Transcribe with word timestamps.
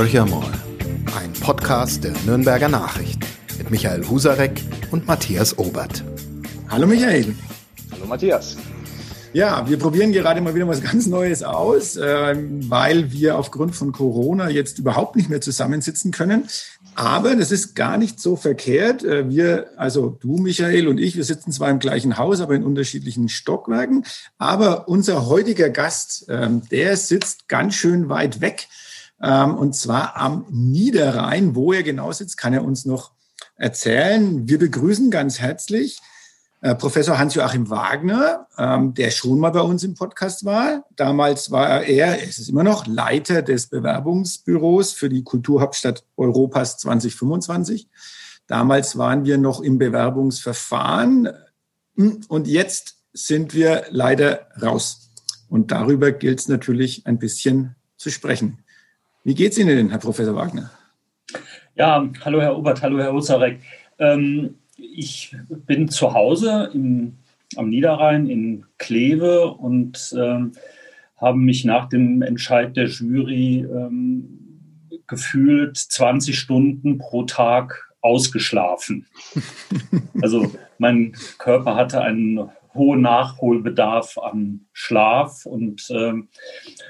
Horcher 0.00 0.24
mal. 0.24 0.50
Ein 1.14 1.30
Podcast 1.42 2.04
der 2.04 2.14
Nürnberger 2.24 2.70
Nachrichten 2.70 3.20
mit 3.58 3.70
Michael 3.70 4.08
Husarek 4.08 4.62
und 4.90 5.06
Matthias 5.06 5.58
Obert. 5.58 6.02
Hallo 6.70 6.86
Michael. 6.86 7.34
Hallo 7.92 8.06
Matthias. 8.06 8.56
Ja, 9.34 9.68
wir 9.68 9.78
probieren 9.78 10.12
gerade 10.12 10.40
mal 10.40 10.54
wieder 10.54 10.66
was 10.66 10.80
ganz 10.80 11.06
Neues 11.06 11.42
aus, 11.42 11.98
ähm, 12.02 12.70
weil 12.70 13.12
wir 13.12 13.36
aufgrund 13.36 13.76
von 13.76 13.92
Corona 13.92 14.48
jetzt 14.48 14.78
überhaupt 14.78 15.16
nicht 15.16 15.28
mehr 15.28 15.42
zusammensitzen 15.42 16.12
können. 16.12 16.48
Aber 16.94 17.36
das 17.36 17.52
ist 17.52 17.76
gar 17.76 17.98
nicht 17.98 18.20
so 18.20 18.36
verkehrt. 18.36 19.04
Äh, 19.04 19.28
wir, 19.28 19.66
also 19.76 20.16
du, 20.18 20.38
Michael 20.38 20.88
und 20.88 20.96
ich, 20.96 21.14
wir 21.16 21.24
sitzen 21.24 21.52
zwar 21.52 21.68
im 21.68 21.78
gleichen 21.78 22.16
Haus, 22.16 22.40
aber 22.40 22.54
in 22.54 22.64
unterschiedlichen 22.64 23.28
Stockwerken. 23.28 24.06
Aber 24.38 24.88
unser 24.88 25.26
heutiger 25.26 25.68
Gast, 25.68 26.24
ähm, 26.30 26.62
der 26.70 26.96
sitzt 26.96 27.48
ganz 27.48 27.74
schön 27.74 28.08
weit 28.08 28.40
weg. 28.40 28.66
Ähm, 29.22 29.56
und 29.56 29.74
zwar 29.74 30.16
am 30.16 30.46
Niederrhein. 30.50 31.54
Wo 31.54 31.72
er 31.72 31.82
genau 31.82 32.12
sitzt, 32.12 32.36
kann 32.36 32.52
er 32.52 32.64
uns 32.64 32.84
noch 32.84 33.12
erzählen. 33.56 34.48
Wir 34.48 34.58
begrüßen 34.58 35.10
ganz 35.10 35.38
herzlich 35.38 36.00
äh, 36.62 36.74
Professor 36.74 37.18
Hans-Joachim 37.18 37.70
Wagner, 37.70 38.46
ähm, 38.58 38.92
der 38.94 39.10
schon 39.10 39.38
mal 39.38 39.50
bei 39.50 39.60
uns 39.60 39.82
im 39.82 39.94
Podcast 39.94 40.44
war. 40.44 40.84
Damals 40.96 41.50
war 41.50 41.82
er, 41.82 42.22
es 42.22 42.38
ist 42.38 42.50
immer 42.50 42.64
noch, 42.64 42.86
Leiter 42.86 43.42
des 43.42 43.68
Bewerbungsbüros 43.68 44.92
für 44.92 45.08
die 45.08 45.24
Kulturhauptstadt 45.24 46.04
Europas 46.16 46.76
2025. 46.78 47.88
Damals 48.46 48.98
waren 48.98 49.24
wir 49.24 49.38
noch 49.38 49.60
im 49.60 49.78
Bewerbungsverfahren 49.78 51.30
und 52.28 52.46
jetzt 52.46 52.96
sind 53.12 53.54
wir 53.54 53.84
leider 53.90 54.48
raus. 54.60 55.10
Und 55.48 55.70
darüber 55.70 56.12
gilt 56.12 56.40
es 56.40 56.48
natürlich 56.48 57.06
ein 57.06 57.18
bisschen 57.18 57.74
zu 57.96 58.10
sprechen. 58.10 58.64
Wie 59.22 59.34
geht's 59.34 59.58
Ihnen 59.58 59.76
denn, 59.76 59.90
Herr 59.90 59.98
Professor 59.98 60.34
Wagner? 60.34 60.70
Ja, 61.74 62.08
hallo 62.24 62.40
Herr 62.40 62.56
Obert, 62.56 62.80
hallo 62.80 62.98
Herr 62.98 63.12
Ozarek. 63.12 63.60
Ähm, 63.98 64.54
ich 64.76 65.36
bin 65.66 65.88
zu 65.88 66.14
Hause 66.14 66.70
im, 66.72 67.16
am 67.56 67.68
Niederrhein 67.68 68.30
in 68.30 68.64
Kleve 68.78 69.48
und 69.48 70.14
ähm, 70.18 70.52
habe 71.18 71.36
mich 71.36 71.66
nach 71.66 71.90
dem 71.90 72.22
Entscheid 72.22 72.74
der 72.76 72.86
Jury 72.86 73.58
ähm, 73.70 74.38
gefühlt 75.06 75.76
20 75.76 76.38
Stunden 76.38 76.96
pro 76.96 77.24
Tag 77.24 77.92
ausgeschlafen. 78.00 79.06
Also 80.22 80.52
mein 80.76 81.12
Körper 81.38 81.76
hatte 81.76 82.02
einen 82.02 82.50
hohen 82.74 83.00
Nachholbedarf 83.00 84.18
an 84.18 84.66
Schlaf. 84.72 85.46
Und 85.46 85.88
ähm, 85.90 86.28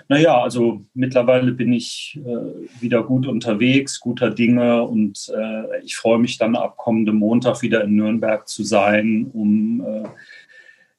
naja, 0.08 0.40
also 0.40 0.84
mittlerweile 0.94 1.52
bin 1.52 1.72
ich 1.72 2.20
äh, 2.24 2.80
wieder 2.80 3.02
gut 3.02 3.26
unterwegs, 3.26 4.00
guter 4.00 4.30
Dinge 4.30 4.82
und 4.82 5.30
äh, 5.34 5.82
ich 5.82 5.96
freue 5.96 6.18
mich 6.18 6.38
dann 6.38 6.56
ab 6.56 6.76
kommendem 6.76 7.16
Montag 7.16 7.62
wieder 7.62 7.84
in 7.84 7.96
Nürnberg 7.96 8.48
zu 8.48 8.62
sein, 8.62 9.30
um 9.32 9.80
äh, 9.80 10.08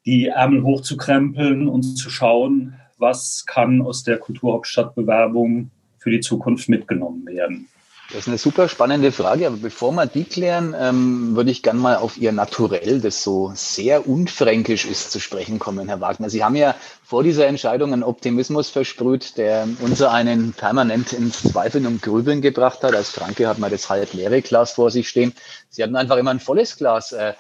die 0.06 0.28
Ärmel 0.28 0.64
hochzukrempeln 0.64 1.68
und 1.68 1.84
zu 1.84 2.10
schauen, 2.10 2.76
was 2.98 3.46
kann 3.46 3.82
aus 3.82 4.04
der 4.04 4.18
Kulturhauptstadtbewerbung 4.18 5.70
für 5.98 6.10
die 6.10 6.20
Zukunft 6.20 6.70
mitgenommen 6.70 7.26
werden. 7.26 7.68
Das 8.14 8.24
ist 8.24 8.28
eine 8.28 8.38
super 8.38 8.68
spannende 8.68 9.14
Frage, 9.14 9.48
aber 9.48 9.56
bevor 9.56 9.94
wir 9.94 10.06
die 10.06 10.26
klären, 10.26 10.76
ähm, 10.78 11.34
würde 11.34 11.50
ich 11.50 11.64
gerne 11.64 11.80
mal 11.80 11.96
auf 11.96 12.18
Ihr 12.18 12.34
Naturell, 12.34 13.00
das 13.00 13.24
so 13.24 13.54
sehr 13.56 14.06
unfränkisch 14.06 14.86
ist, 14.86 15.12
zu 15.12 15.22
sprechen 15.22 15.60
kommen, 15.60 15.88
Herr 15.88 16.02
Wagner. 16.02 16.30
Sie 16.30 16.44
haben 16.44 16.58
ja 16.58 16.76
vor 17.06 17.24
dieser 17.24 17.48
Entscheidung 17.48 17.94
einen 17.94 18.04
Optimismus 18.04 18.70
versprüht, 18.70 19.38
der 19.38 19.66
unser 19.80 20.12
einen 20.12 20.52
permanent 20.52 21.14
ins 21.14 21.42
Zweifeln 21.42 21.88
und 21.88 22.02
Grübeln 22.02 22.42
gebracht 22.42 22.84
hat. 22.84 22.96
Als 22.96 23.12
Franke 23.12 23.48
hat 23.48 23.60
man 23.60 23.72
das 23.72 23.90
halb 23.90 24.12
leere 24.12 24.42
Glas 24.42 24.74
vor 24.74 24.92
sich 24.92 25.08
stehen. 25.08 25.34
Sie 25.70 25.82
hatten 25.82 25.96
einfach 25.96 26.18
immer 26.18 26.32
ein 26.32 26.42
volles 26.42 26.76
Glas. 26.76 27.14
Äh, 27.14 27.34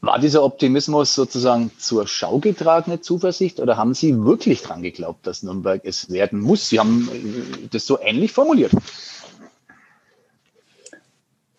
war 0.00 0.18
dieser 0.18 0.44
Optimismus 0.44 1.14
sozusagen 1.14 1.72
zur 1.78 2.06
Schau 2.06 2.38
getragene 2.38 3.00
Zuversicht 3.00 3.58
oder 3.60 3.76
haben 3.76 3.94
Sie 3.94 4.24
wirklich 4.24 4.62
dran 4.62 4.82
geglaubt, 4.82 5.26
dass 5.26 5.42
Nürnberg 5.42 5.82
es 5.84 6.10
werden 6.10 6.40
muss? 6.40 6.68
Sie 6.68 6.78
haben 6.78 7.08
äh, 7.12 7.68
das 7.70 7.86
so 7.86 7.98
ähnlich 8.00 8.32
formuliert. 8.32 8.72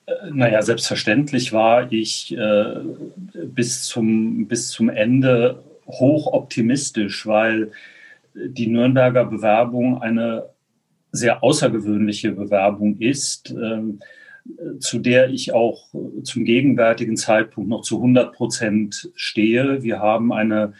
Äh, 0.06 0.14
naja, 0.32 0.62
selbstverständlich 0.62 1.52
war 1.52 1.92
ich 1.92 2.36
äh, 2.36 2.76
bis, 3.34 3.84
zum, 3.84 4.48
bis 4.48 4.70
zum 4.70 4.90
Ende 4.90 5.62
hoch 5.86 6.28
optimistisch, 6.28 7.26
weil 7.26 7.72
die 8.34 8.68
Nürnberger 8.68 9.26
Bewerbung 9.26 10.02
eine 10.02 10.50
sehr 11.12 11.44
außergewöhnliche 11.44 12.32
Bewerbung 12.32 13.00
ist. 13.00 13.50
Ähm, 13.50 14.00
zu 14.80 15.00
der 15.00 15.30
ich 15.30 15.54
auch 15.54 15.90
zum 16.24 16.46
gegenwärtigen 16.46 17.18
Zeitpunkt 17.18 17.70
noch 17.70 17.82
zu 17.82 17.98
100 17.98 18.34
Prozent 18.34 19.12
stehe. 19.16 19.84
Wir 19.84 20.00
haben 20.00 20.32
eine 20.34 20.74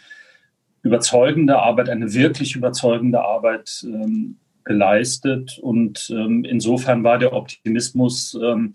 überzeugende 0.82 1.58
Arbeit, 1.58 1.88
eine 1.88 2.12
wirklich 2.14 2.56
überzeugende 2.56 3.22
Arbeit 3.22 3.84
ähm, 3.84 4.36
geleistet 4.64 5.58
und 5.60 6.10
ähm, 6.10 6.44
insofern 6.44 7.04
war 7.04 7.18
der 7.18 7.32
Optimismus 7.32 8.38
ähm, 8.42 8.72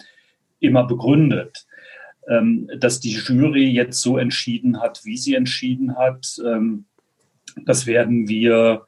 immer 0.59 0.85
begründet. 0.85 1.65
Ähm, 2.27 2.69
dass 2.79 2.99
die 2.99 3.11
Jury 3.11 3.67
jetzt 3.69 4.01
so 4.01 4.17
entschieden 4.17 4.81
hat, 4.81 5.01
wie 5.03 5.17
sie 5.17 5.35
entschieden 5.35 5.95
hat, 5.95 6.39
ähm, 6.43 6.85
das 7.65 7.85
werden 7.85 8.27
wir 8.27 8.85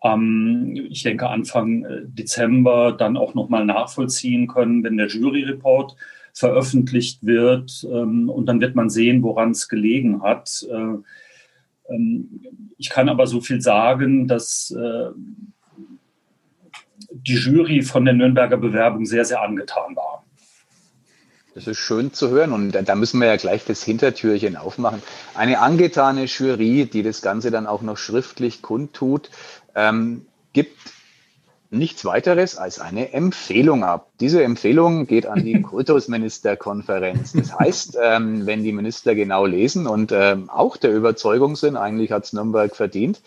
ich 0.00 1.02
denke, 1.02 1.28
Anfang 1.28 1.84
äh, 1.84 2.02
Dezember 2.04 2.92
dann 2.92 3.16
auch 3.16 3.34
nochmal 3.34 3.64
nachvollziehen 3.64 4.46
können, 4.46 4.84
wenn 4.84 4.96
der 4.96 5.08
Jury-Report 5.08 5.96
veröffentlicht 6.32 7.26
wird. 7.26 7.86
Ähm, 7.90 8.28
und 8.28 8.46
dann 8.46 8.60
wird 8.60 8.76
man 8.76 8.90
sehen, 8.90 9.22
woran 9.22 9.50
es 9.50 9.68
gelegen 9.68 10.22
hat. 10.22 10.64
Äh, 10.70 11.92
ähm, 11.92 12.40
ich 12.76 12.90
kann 12.90 13.08
aber 13.08 13.26
so 13.26 13.40
viel 13.40 13.60
sagen, 13.60 14.28
dass 14.28 14.70
äh, 14.70 15.10
die 17.10 17.34
Jury 17.34 17.82
von 17.82 18.04
der 18.04 18.14
Nürnberger 18.14 18.56
Bewerbung 18.56 19.04
sehr, 19.04 19.24
sehr 19.24 19.42
angetan 19.42 19.96
war. 19.96 20.24
Das 21.54 21.66
ist 21.66 21.78
schön 21.78 22.12
zu 22.12 22.30
hören 22.30 22.52
und 22.52 22.70
da 22.70 22.94
müssen 22.94 23.18
wir 23.18 23.26
ja 23.26 23.36
gleich 23.36 23.64
das 23.64 23.82
Hintertürchen 23.82 24.54
aufmachen. 24.54 25.02
Eine 25.34 25.58
angetane 25.58 26.26
Jury, 26.26 26.86
die 26.86 27.02
das 27.02 27.20
Ganze 27.20 27.50
dann 27.50 27.66
auch 27.66 27.82
noch 27.82 27.96
schriftlich 27.96 28.62
kundtut, 28.62 29.28
ähm, 29.74 30.26
gibt 30.52 30.76
nichts 31.70 32.04
weiteres 32.04 32.56
als 32.56 32.80
eine 32.80 33.12
Empfehlung 33.12 33.84
ab. 33.84 34.08
Diese 34.20 34.42
Empfehlung 34.42 35.06
geht 35.06 35.26
an 35.26 35.44
die 35.44 35.60
Kultusministerkonferenz. 35.62 37.32
Das 37.32 37.58
heißt, 37.58 37.98
ähm, 38.02 38.46
wenn 38.46 38.62
die 38.62 38.72
Minister 38.72 39.14
genau 39.14 39.44
lesen 39.44 39.86
und 39.86 40.12
ähm, 40.12 40.48
auch 40.48 40.76
der 40.76 40.94
Überzeugung 40.94 41.56
sind, 41.56 41.76
eigentlich 41.76 42.10
hat 42.10 42.24
es 42.24 42.32
Nürnberg 42.32 42.74
verdient, 42.74 43.20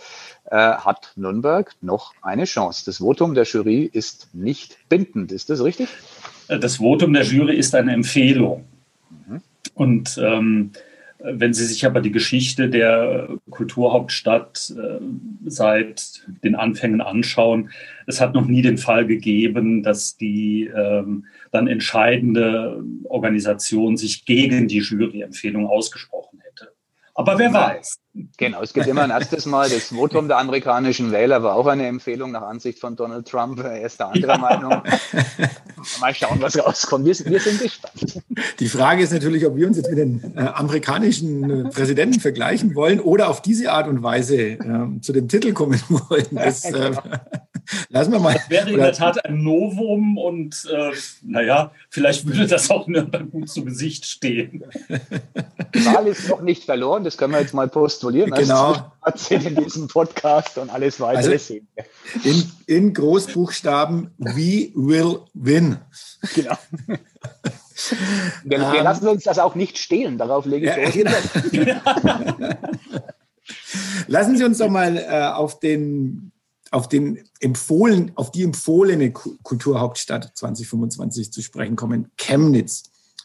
äh, 0.45 0.57
hat 0.57 1.13
Nürnberg 1.15 1.71
noch 1.81 2.13
eine 2.21 2.45
Chance. 2.45 2.83
Das 2.85 2.97
Votum 2.97 3.35
der 3.35 3.43
Jury 3.43 3.89
ist 3.91 4.29
nicht 4.33 4.77
bindend. 4.89 5.31
Ist 5.31 5.49
das 5.49 5.63
richtig? 5.63 5.89
Das 6.47 6.77
Votum 6.77 7.13
der 7.13 7.23
Jury 7.23 7.55
ist 7.55 7.75
eine 7.75 7.93
Empfehlung. 7.93 8.65
Mhm. 9.09 9.41
Und 9.75 10.19
ähm, 10.21 10.71
wenn 11.23 11.53
Sie 11.53 11.65
sich 11.65 11.85
aber 11.85 12.01
die 12.01 12.11
Geschichte 12.11 12.69
der 12.69 13.29
Kulturhauptstadt 13.49 14.73
äh, 14.77 14.99
seit 15.45 16.25
den 16.43 16.55
Anfängen 16.55 17.01
anschauen, 17.01 17.69
es 18.07 18.19
hat 18.19 18.33
noch 18.33 18.45
nie 18.45 18.61
den 18.61 18.77
Fall 18.77 19.05
gegeben, 19.05 19.83
dass 19.83 20.17
die 20.17 20.65
ähm, 20.75 21.25
dann 21.51 21.67
entscheidende 21.67 22.83
Organisation 23.05 23.97
sich 23.97 24.25
gegen 24.25 24.67
die 24.67 24.79
Juryempfehlung 24.79 25.67
ausgesprochen 25.67 26.39
hätte. 26.43 26.73
Aber 27.13 27.37
wer 27.37 27.53
weiß. 27.53 28.00
Genau, 28.37 28.61
es 28.61 28.73
gibt 28.73 28.87
immer 28.87 29.03
ein 29.03 29.09
erstes 29.09 29.45
Mal. 29.45 29.69
Das 29.69 29.85
Votum 29.85 30.27
der 30.27 30.37
amerikanischen 30.37 31.13
Wähler 31.13 31.43
war 31.43 31.55
auch 31.55 31.67
eine 31.67 31.87
Empfehlung 31.87 32.31
nach 32.31 32.41
Ansicht 32.41 32.79
von 32.79 32.97
Donald 32.97 33.25
Trump. 33.25 33.59
Er 33.63 33.85
ist 33.85 34.01
der 34.01 34.07
anderer 34.07 34.33
ja. 34.33 34.37
Meinung. 34.37 34.83
Mal 36.01 36.13
schauen, 36.13 36.41
was 36.41 36.59
rauskommt. 36.59 37.05
Wir, 37.05 37.15
wir, 37.31 37.39
sind 37.39 37.61
gespannt. 37.61 38.21
Die 38.59 38.67
Frage 38.67 39.03
ist 39.03 39.13
natürlich, 39.13 39.45
ob 39.45 39.55
wir 39.55 39.65
uns 39.65 39.77
jetzt 39.77 39.89
mit 39.89 39.97
den 39.97 40.35
äh, 40.35 40.41
amerikanischen 40.41 41.67
äh, 41.67 41.69
Präsidenten 41.69 42.19
vergleichen 42.19 42.75
wollen 42.75 42.99
oder 42.99 43.29
auf 43.29 43.41
diese 43.41 43.71
Art 43.71 43.87
und 43.87 44.03
Weise 44.03 44.37
äh, 44.37 44.59
zu 45.01 45.13
dem 45.13 45.29
Titel 45.29 45.53
kommen 45.53 45.81
wollen. 45.87 46.27
Das, 46.31 46.65
äh, 46.65 46.71
genau. 46.71 47.01
lassen 47.89 48.11
wir 48.11 48.19
mal. 48.19 48.33
Das 48.33 48.49
wäre 48.49 48.69
in 48.71 48.77
der 48.77 48.93
Tat 48.93 49.23
ein 49.23 49.41
Novum 49.41 50.17
und 50.17 50.67
äh, 50.69 50.91
naja, 51.23 51.71
vielleicht 51.89 52.27
würde 52.27 52.45
das 52.47 52.69
auch 52.69 52.87
Nürnberg 52.87 53.31
gut 53.31 53.49
zu 53.49 53.63
Gesicht 53.63 54.05
stehen. 54.05 54.63
Die 55.73 55.85
Wahl 55.85 56.07
ist 56.07 56.27
noch 56.27 56.41
nicht 56.41 56.65
verloren, 56.65 57.03
das 57.03 57.17
können 57.17 57.33
wir 57.33 57.39
jetzt 57.39 57.53
mal 57.53 57.69
posten 57.69 58.00
postulieren. 58.01 58.31
Genau. 58.31 58.91
Erzählt 59.03 59.45
in 59.45 59.55
diesem 59.55 59.87
Podcast 59.87 60.57
und 60.57 60.69
alles 60.69 60.99
weitere 60.99 61.33
also 61.33 61.37
sehen. 61.37 61.67
In, 62.23 62.51
in 62.65 62.93
Großbuchstaben, 62.93 64.11
we 64.17 64.71
will 64.75 65.19
win. 65.33 65.77
Genau. 66.35 66.57
Wir, 68.43 68.59
wir 68.59 68.67
um, 68.67 68.83
lassen 68.83 69.07
uns 69.07 69.23
das 69.23 69.39
auch 69.39 69.55
nicht 69.55 69.77
stehlen, 69.79 70.19
darauf 70.19 70.45
lege 70.45 70.69
ich 70.69 71.03
ja, 71.03 71.09
genau. 71.49 72.49
Lassen 74.07 74.37
Sie 74.37 74.43
uns 74.43 74.59
doch 74.59 74.69
mal 74.69 74.97
äh, 74.97 75.31
auf 75.33 75.59
den 75.59 76.31
auf 76.69 76.87
den 76.87 77.19
empfohlen, 77.39 78.11
auf 78.15 78.31
die 78.31 78.43
empfohlene 78.43 79.11
Kulturhauptstadt 79.11 80.31
2025 80.35 81.33
zu 81.33 81.41
sprechen 81.41 81.75
kommen, 81.75 82.11
Chemnitz. 82.17 82.83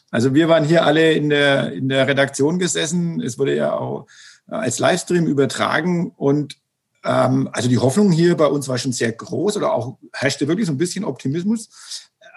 Also 0.09 0.33
wir 0.33 0.49
waren 0.49 0.65
hier 0.65 0.85
alle 0.85 1.13
in 1.13 1.29
der, 1.29 1.71
in 1.71 1.87
der 1.87 2.07
Redaktion 2.07 2.59
gesessen. 2.59 3.21
Es 3.21 3.37
wurde 3.37 3.55
ja 3.55 3.77
auch 3.77 4.07
als 4.47 4.79
Livestream 4.79 5.27
übertragen 5.27 6.11
und 6.15 6.57
ähm, 7.03 7.49
also 7.51 7.69
die 7.69 7.77
Hoffnung 7.77 8.11
hier 8.11 8.35
bei 8.35 8.47
uns 8.47 8.67
war 8.67 8.77
schon 8.77 8.93
sehr 8.93 9.11
groß 9.11 9.57
oder 9.57 9.73
auch 9.73 9.97
herrschte 10.13 10.47
wirklich 10.47 10.67
so 10.67 10.73
ein 10.73 10.77
bisschen 10.77 11.05
Optimismus. 11.05 11.69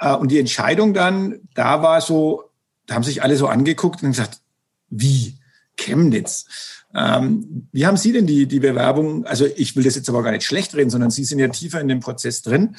Äh, 0.01 0.15
und 0.15 0.31
die 0.31 0.39
Entscheidung 0.39 0.95
dann, 0.95 1.41
da 1.55 1.83
war 1.83 2.01
so, 2.01 2.45
da 2.87 2.95
haben 2.95 3.03
sich 3.03 3.23
alle 3.23 3.37
so 3.37 3.47
angeguckt 3.49 4.03
und 4.03 4.11
gesagt, 4.11 4.41
wie? 4.89 5.37
Chemnitz. 5.77 6.47
Ähm, 6.95 7.69
wie 7.73 7.87
haben 7.87 7.97
Sie 7.97 8.13
denn 8.13 8.27
die, 8.27 8.47
die 8.47 8.61
Bewerbung, 8.61 9.25
also 9.25 9.47
ich 9.47 9.77
will 9.77 9.85
das 9.85 9.95
jetzt 9.95 10.09
aber 10.09 10.23
gar 10.23 10.33
nicht 10.33 10.45
schlecht 10.45 10.75
reden, 10.75 10.91
sondern 10.91 11.11
Sie 11.11 11.25
sind 11.25 11.39
ja 11.39 11.49
tiefer 11.49 11.81
in 11.81 11.89
dem 11.89 12.01
Prozess 12.01 12.43
drin. 12.43 12.77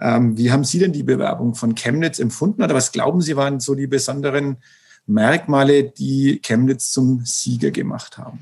Ähm, 0.00 0.36
wie 0.36 0.50
haben 0.50 0.64
Sie 0.64 0.78
denn 0.78 0.92
die 0.92 1.02
Bewerbung 1.02 1.54
von 1.54 1.74
Chemnitz 1.74 2.18
empfunden 2.18 2.62
oder 2.62 2.74
was 2.74 2.92
glauben 2.92 3.22
Sie 3.22 3.36
waren 3.36 3.60
so 3.60 3.74
die 3.74 3.86
besonderen 3.86 4.58
Merkmale, 5.06 5.84
die 5.84 6.40
Chemnitz 6.42 6.90
zum 6.90 7.24
Sieger 7.24 7.70
gemacht 7.70 8.18
haben? 8.18 8.40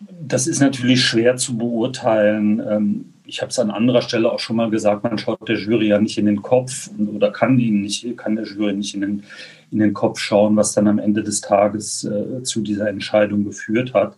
Das 0.00 0.46
ist 0.46 0.60
natürlich 0.60 1.04
schwer 1.04 1.36
zu 1.36 1.58
beurteilen. 1.58 2.62
Ähm, 2.66 3.14
ich 3.26 3.42
habe 3.42 3.50
es 3.50 3.58
an 3.58 3.70
anderer 3.70 4.02
Stelle 4.02 4.32
auch 4.32 4.40
schon 4.40 4.56
mal 4.56 4.70
gesagt, 4.70 5.04
man 5.04 5.18
schaut 5.18 5.46
der 5.48 5.58
Jury 5.58 5.88
ja 5.88 6.00
nicht 6.00 6.18
in 6.18 6.26
den 6.26 6.42
Kopf 6.42 6.90
oder 7.14 7.30
kann 7.30 7.58
ihnen 7.58 7.82
nicht, 7.82 8.16
kann 8.16 8.34
der 8.34 8.46
Jury 8.46 8.72
nicht 8.72 8.94
in 8.94 9.02
den, 9.02 9.22
in 9.70 9.78
den 9.78 9.92
Kopf 9.92 10.18
schauen, 10.18 10.56
was 10.56 10.72
dann 10.72 10.88
am 10.88 10.98
Ende 10.98 11.22
des 11.22 11.40
Tages 11.40 12.04
äh, 12.04 12.42
zu 12.42 12.62
dieser 12.62 12.88
Entscheidung 12.88 13.44
geführt 13.44 13.94
hat. 13.94 14.16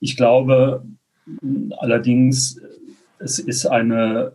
Ich 0.00 0.16
glaube 0.16 0.82
allerdings, 1.78 2.60
es 3.18 3.38
ist 3.38 3.66
eine 3.66 4.32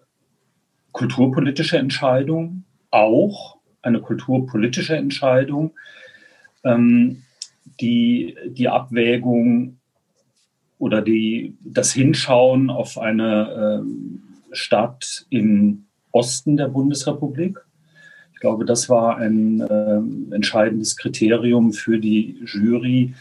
kulturpolitische 0.94 1.78
Entscheidung, 1.78 2.64
auch 2.92 3.58
eine 3.82 4.00
kulturpolitische 4.00 4.96
Entscheidung, 4.96 5.72
ähm, 6.64 7.24
die 7.82 8.38
die 8.48 8.70
Abwägung 8.70 9.77
oder 10.80 11.02
die, 11.02 11.56
das 11.64 11.92
Hinschauen 11.92 12.70
auf 12.70 12.98
eine 12.98 13.84
äh, 13.84 14.56
Stadt 14.56 15.26
im 15.30 15.86
Osten 16.12 16.58
der 16.58 16.68
Bundesrepublik. 16.68 17.60
Ich 18.34 18.40
glaube, 18.40 18.66
das 18.66 18.88
war 18.88 19.18
ein 19.18 19.62
äh, 19.62 20.36
entscheidendes 20.36 20.96
Kriterium 20.96 21.74
für 21.74 22.00
die 22.00 22.40
Jury. 22.46 23.14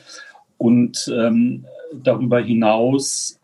Und 0.59 1.11
ähm, 1.15 1.65
darüber 1.93 2.41
hinaus 2.41 3.41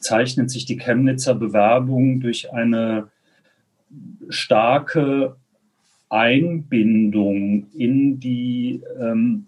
zeichnet 0.00 0.50
sich 0.50 0.64
die 0.64 0.76
Chemnitzer 0.76 1.34
Bewerbung 1.34 2.20
durch 2.20 2.52
eine 2.52 3.08
starke 4.28 5.36
Einbindung 6.08 7.68
in 7.72 8.18
die, 8.20 8.82
ähm, 9.00 9.46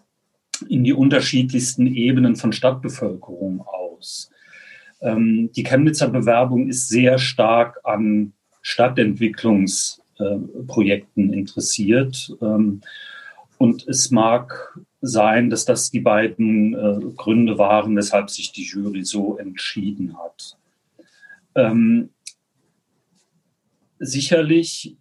in 0.69 0.85
die 0.85 0.93
unterschiedlichsten 0.93 1.87
Ebenen 1.87 2.37
von 2.37 2.53
Stadtbevölkerung 2.53 3.61
aus 3.61 3.86
aus. 4.07 4.31
Ähm, 5.01 5.51
die 5.55 5.65
Chemnitzer 5.65 6.09
Bewerbung 6.09 6.69
ist 6.69 6.89
sehr 6.89 7.19
stark 7.19 7.79
an 7.85 8.33
Stadtentwicklungsprojekten 8.63 11.33
äh, 11.33 11.37
interessiert. 11.37 12.35
Ähm, 12.41 12.81
und 13.59 13.87
es 13.89 14.11
mag 14.11 14.79
sein, 15.01 15.49
dass 15.51 15.65
das 15.65 15.91
die 15.91 16.01
beiden 16.01 16.75
äh, 16.75 16.99
Gründe 17.17 17.57
waren, 17.59 17.97
weshalb 17.97 18.29
sich 18.31 18.53
die 18.53 18.65
Jury 18.65 19.05
so 19.05 19.39
entschieden 19.39 20.17
hat. 20.19 20.59
Ähm, 21.55 22.11
sicherlich 23.99 24.97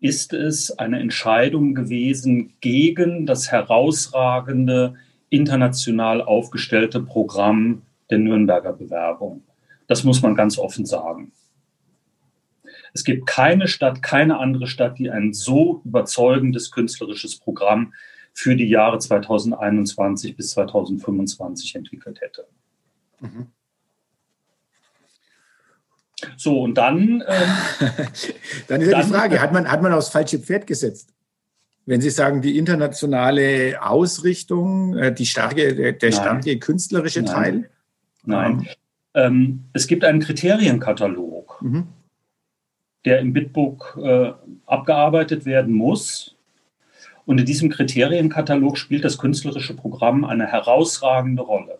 ist 0.00 0.32
es 0.32 0.76
eine 0.78 0.98
Entscheidung 0.98 1.74
gewesen 1.74 2.54
gegen 2.60 3.26
das 3.26 3.52
herausragende 3.52 4.94
international 5.30 6.22
aufgestellte 6.22 7.00
Programm 7.00 7.82
der 8.12 8.18
Nürnberger 8.18 8.72
Bewerbung. 8.72 9.42
Das 9.88 10.04
muss 10.04 10.22
man 10.22 10.36
ganz 10.36 10.58
offen 10.58 10.86
sagen. 10.86 11.32
Es 12.94 13.04
gibt 13.04 13.26
keine 13.26 13.68
Stadt, 13.68 14.02
keine 14.02 14.38
andere 14.38 14.66
Stadt, 14.66 14.98
die 14.98 15.10
ein 15.10 15.32
so 15.32 15.82
überzeugendes 15.84 16.70
künstlerisches 16.70 17.38
Programm 17.38 17.94
für 18.32 18.54
die 18.54 18.68
Jahre 18.68 18.98
2021 18.98 20.36
bis 20.36 20.50
2025 20.50 21.74
entwickelt 21.74 22.20
hätte. 22.20 22.46
Mhm. 23.20 23.48
So, 26.36 26.62
und 26.62 26.74
dann. 26.74 27.24
Ähm, 27.26 27.56
dann 28.68 28.80
ist 28.80 28.90
ja 28.90 29.02
die 29.02 29.08
Frage: 29.08 29.40
hat 29.40 29.52
man, 29.52 29.70
hat 29.70 29.82
man 29.82 29.92
aufs 29.92 30.08
falsche 30.08 30.38
Pferd 30.38 30.66
gesetzt? 30.66 31.12
Wenn 31.84 32.00
Sie 32.00 32.10
sagen, 32.10 32.42
die 32.42 32.58
internationale 32.58 33.82
Ausrichtung, 33.82 34.96
äh, 34.96 35.12
die 35.12 35.26
starke, 35.26 35.74
der, 35.74 35.92
der 35.92 36.12
starke 36.12 36.58
künstlerische 36.58 37.22
Nein. 37.22 37.34
Teil? 37.34 37.70
Nein. 38.24 38.68
Ähm, 39.14 39.64
es 39.72 39.86
gibt 39.86 40.04
einen 40.04 40.20
Kriterienkatalog, 40.20 41.60
mhm. 41.62 41.88
der 43.04 43.20
im 43.20 43.32
Bitbook 43.32 43.98
äh, 44.02 44.32
abgearbeitet 44.66 45.44
werden 45.44 45.74
muss. 45.74 46.36
Und 47.24 47.38
in 47.38 47.46
diesem 47.46 47.68
Kriterienkatalog 47.70 48.78
spielt 48.78 49.04
das 49.04 49.18
künstlerische 49.18 49.76
Programm 49.76 50.24
eine 50.24 50.46
herausragende 50.46 51.42
Rolle. 51.42 51.78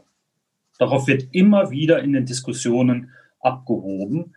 Darauf 0.78 1.06
wird 1.06 1.28
immer 1.32 1.70
wieder 1.70 2.02
in 2.02 2.12
den 2.12 2.26
Diskussionen 2.26 3.10
abgehoben. 3.40 4.34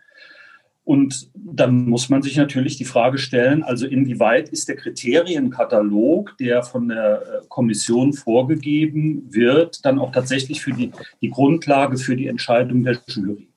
Und 0.86 1.30
dann 1.34 1.88
muss 1.88 2.08
man 2.10 2.22
sich 2.22 2.36
natürlich 2.36 2.76
die 2.76 2.84
Frage 2.84 3.18
stellen, 3.18 3.64
also 3.64 3.88
inwieweit 3.88 4.50
ist 4.50 4.68
der 4.68 4.76
Kriterienkatalog, 4.76 6.38
der 6.38 6.62
von 6.62 6.86
der 6.86 7.22
äh, 7.22 7.46
Kommission 7.48 8.12
vorgegeben 8.12 9.26
wird, 9.28 9.84
dann 9.84 9.98
auch 9.98 10.12
tatsächlich 10.12 10.60
für 10.60 10.72
die, 10.72 10.92
die 11.20 11.30
Grundlage 11.30 11.98
für 11.98 12.14
die 12.14 12.28
Entscheidung 12.28 12.84
der 12.84 13.00
Jury. 13.08 13.48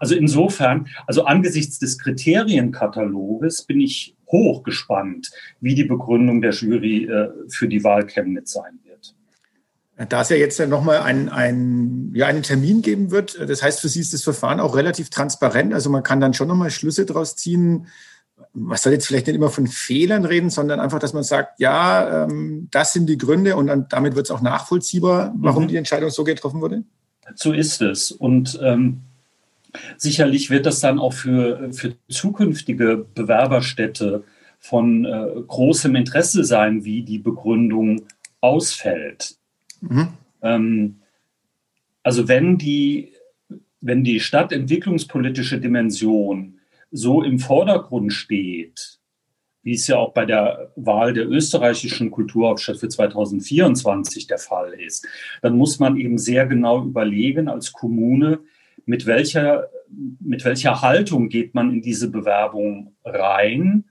Also 0.00 0.16
insofern, 0.16 0.88
also 1.06 1.26
angesichts 1.26 1.78
des 1.78 1.96
Kriterienkataloges 1.96 3.62
bin 3.62 3.80
ich 3.80 4.16
hochgespannt, 4.28 5.30
wie 5.60 5.76
die 5.76 5.84
Begründung 5.84 6.40
der 6.40 6.50
Jury 6.50 7.04
äh, 7.04 7.28
für 7.48 7.68
die 7.68 7.84
Wahl 7.84 8.04
Chemnitz 8.04 8.50
sein 8.50 8.80
wird. 8.82 8.85
Da 9.96 10.20
es 10.20 10.28
ja 10.28 10.36
jetzt 10.36 10.58
ja 10.58 10.66
nochmal 10.66 10.98
ein, 10.98 11.30
ein, 11.30 12.12
ja, 12.14 12.26
einen 12.26 12.42
Termin 12.42 12.82
geben 12.82 13.10
wird, 13.10 13.40
das 13.40 13.62
heißt, 13.62 13.80
für 13.80 13.88
Sie 13.88 14.00
ist 14.00 14.12
das 14.12 14.22
Verfahren 14.22 14.60
auch 14.60 14.76
relativ 14.76 15.08
transparent. 15.08 15.72
Also 15.72 15.88
man 15.88 16.02
kann 16.02 16.20
dann 16.20 16.34
schon 16.34 16.48
nochmal 16.48 16.70
Schlüsse 16.70 17.06
daraus 17.06 17.34
ziehen. 17.34 17.86
Man 18.52 18.76
soll 18.76 18.92
jetzt 18.92 19.06
vielleicht 19.06 19.26
nicht 19.26 19.36
immer 19.36 19.48
von 19.48 19.66
Fehlern 19.66 20.26
reden, 20.26 20.50
sondern 20.50 20.80
einfach, 20.80 20.98
dass 20.98 21.14
man 21.14 21.22
sagt, 21.22 21.58
ja, 21.60 22.24
ähm, 22.24 22.68
das 22.70 22.92
sind 22.92 23.06
die 23.06 23.16
Gründe 23.16 23.56
und 23.56 23.68
dann, 23.68 23.86
damit 23.88 24.16
wird 24.16 24.26
es 24.26 24.30
auch 24.30 24.42
nachvollziehbar, 24.42 25.34
warum 25.38 25.64
mhm. 25.64 25.68
die 25.68 25.76
Entscheidung 25.76 26.10
so 26.10 26.24
getroffen 26.24 26.60
wurde. 26.60 26.82
So 27.34 27.54
ist 27.54 27.80
es. 27.80 28.12
Und 28.12 28.58
ähm, 28.62 29.00
sicherlich 29.96 30.50
wird 30.50 30.66
das 30.66 30.80
dann 30.80 30.98
auch 30.98 31.14
für, 31.14 31.72
für 31.72 31.94
zukünftige 32.10 33.06
Bewerberstädte 33.14 34.24
von 34.58 35.06
äh, 35.06 35.26
großem 35.46 35.96
Interesse 35.96 36.44
sein, 36.44 36.84
wie 36.84 37.02
die 37.02 37.18
Begründung 37.18 38.02
ausfällt. 38.42 39.36
Mhm. 39.80 40.08
Ähm, 40.42 40.96
also 42.02 42.28
wenn 42.28 42.58
die, 42.58 43.12
wenn 43.80 44.04
die 44.04 44.20
stadtentwicklungspolitische 44.20 45.58
Dimension 45.60 46.58
so 46.90 47.22
im 47.22 47.38
Vordergrund 47.38 48.12
steht, 48.12 48.98
wie 49.62 49.74
es 49.74 49.88
ja 49.88 49.96
auch 49.96 50.12
bei 50.12 50.24
der 50.24 50.70
Wahl 50.76 51.12
der 51.12 51.28
österreichischen 51.28 52.12
Kulturhauptstadt 52.12 52.76
für 52.76 52.88
2024 52.88 54.28
der 54.28 54.38
Fall 54.38 54.72
ist, 54.74 55.04
dann 55.42 55.56
muss 55.56 55.80
man 55.80 55.96
eben 55.96 56.18
sehr 56.18 56.46
genau 56.46 56.84
überlegen 56.84 57.48
als 57.48 57.72
Kommune, 57.72 58.38
mit 58.84 59.06
welcher, 59.06 59.68
mit 60.20 60.44
welcher 60.44 60.82
Haltung 60.82 61.28
geht 61.28 61.54
man 61.54 61.72
in 61.72 61.82
diese 61.82 62.08
Bewerbung 62.08 62.94
rein 63.04 63.84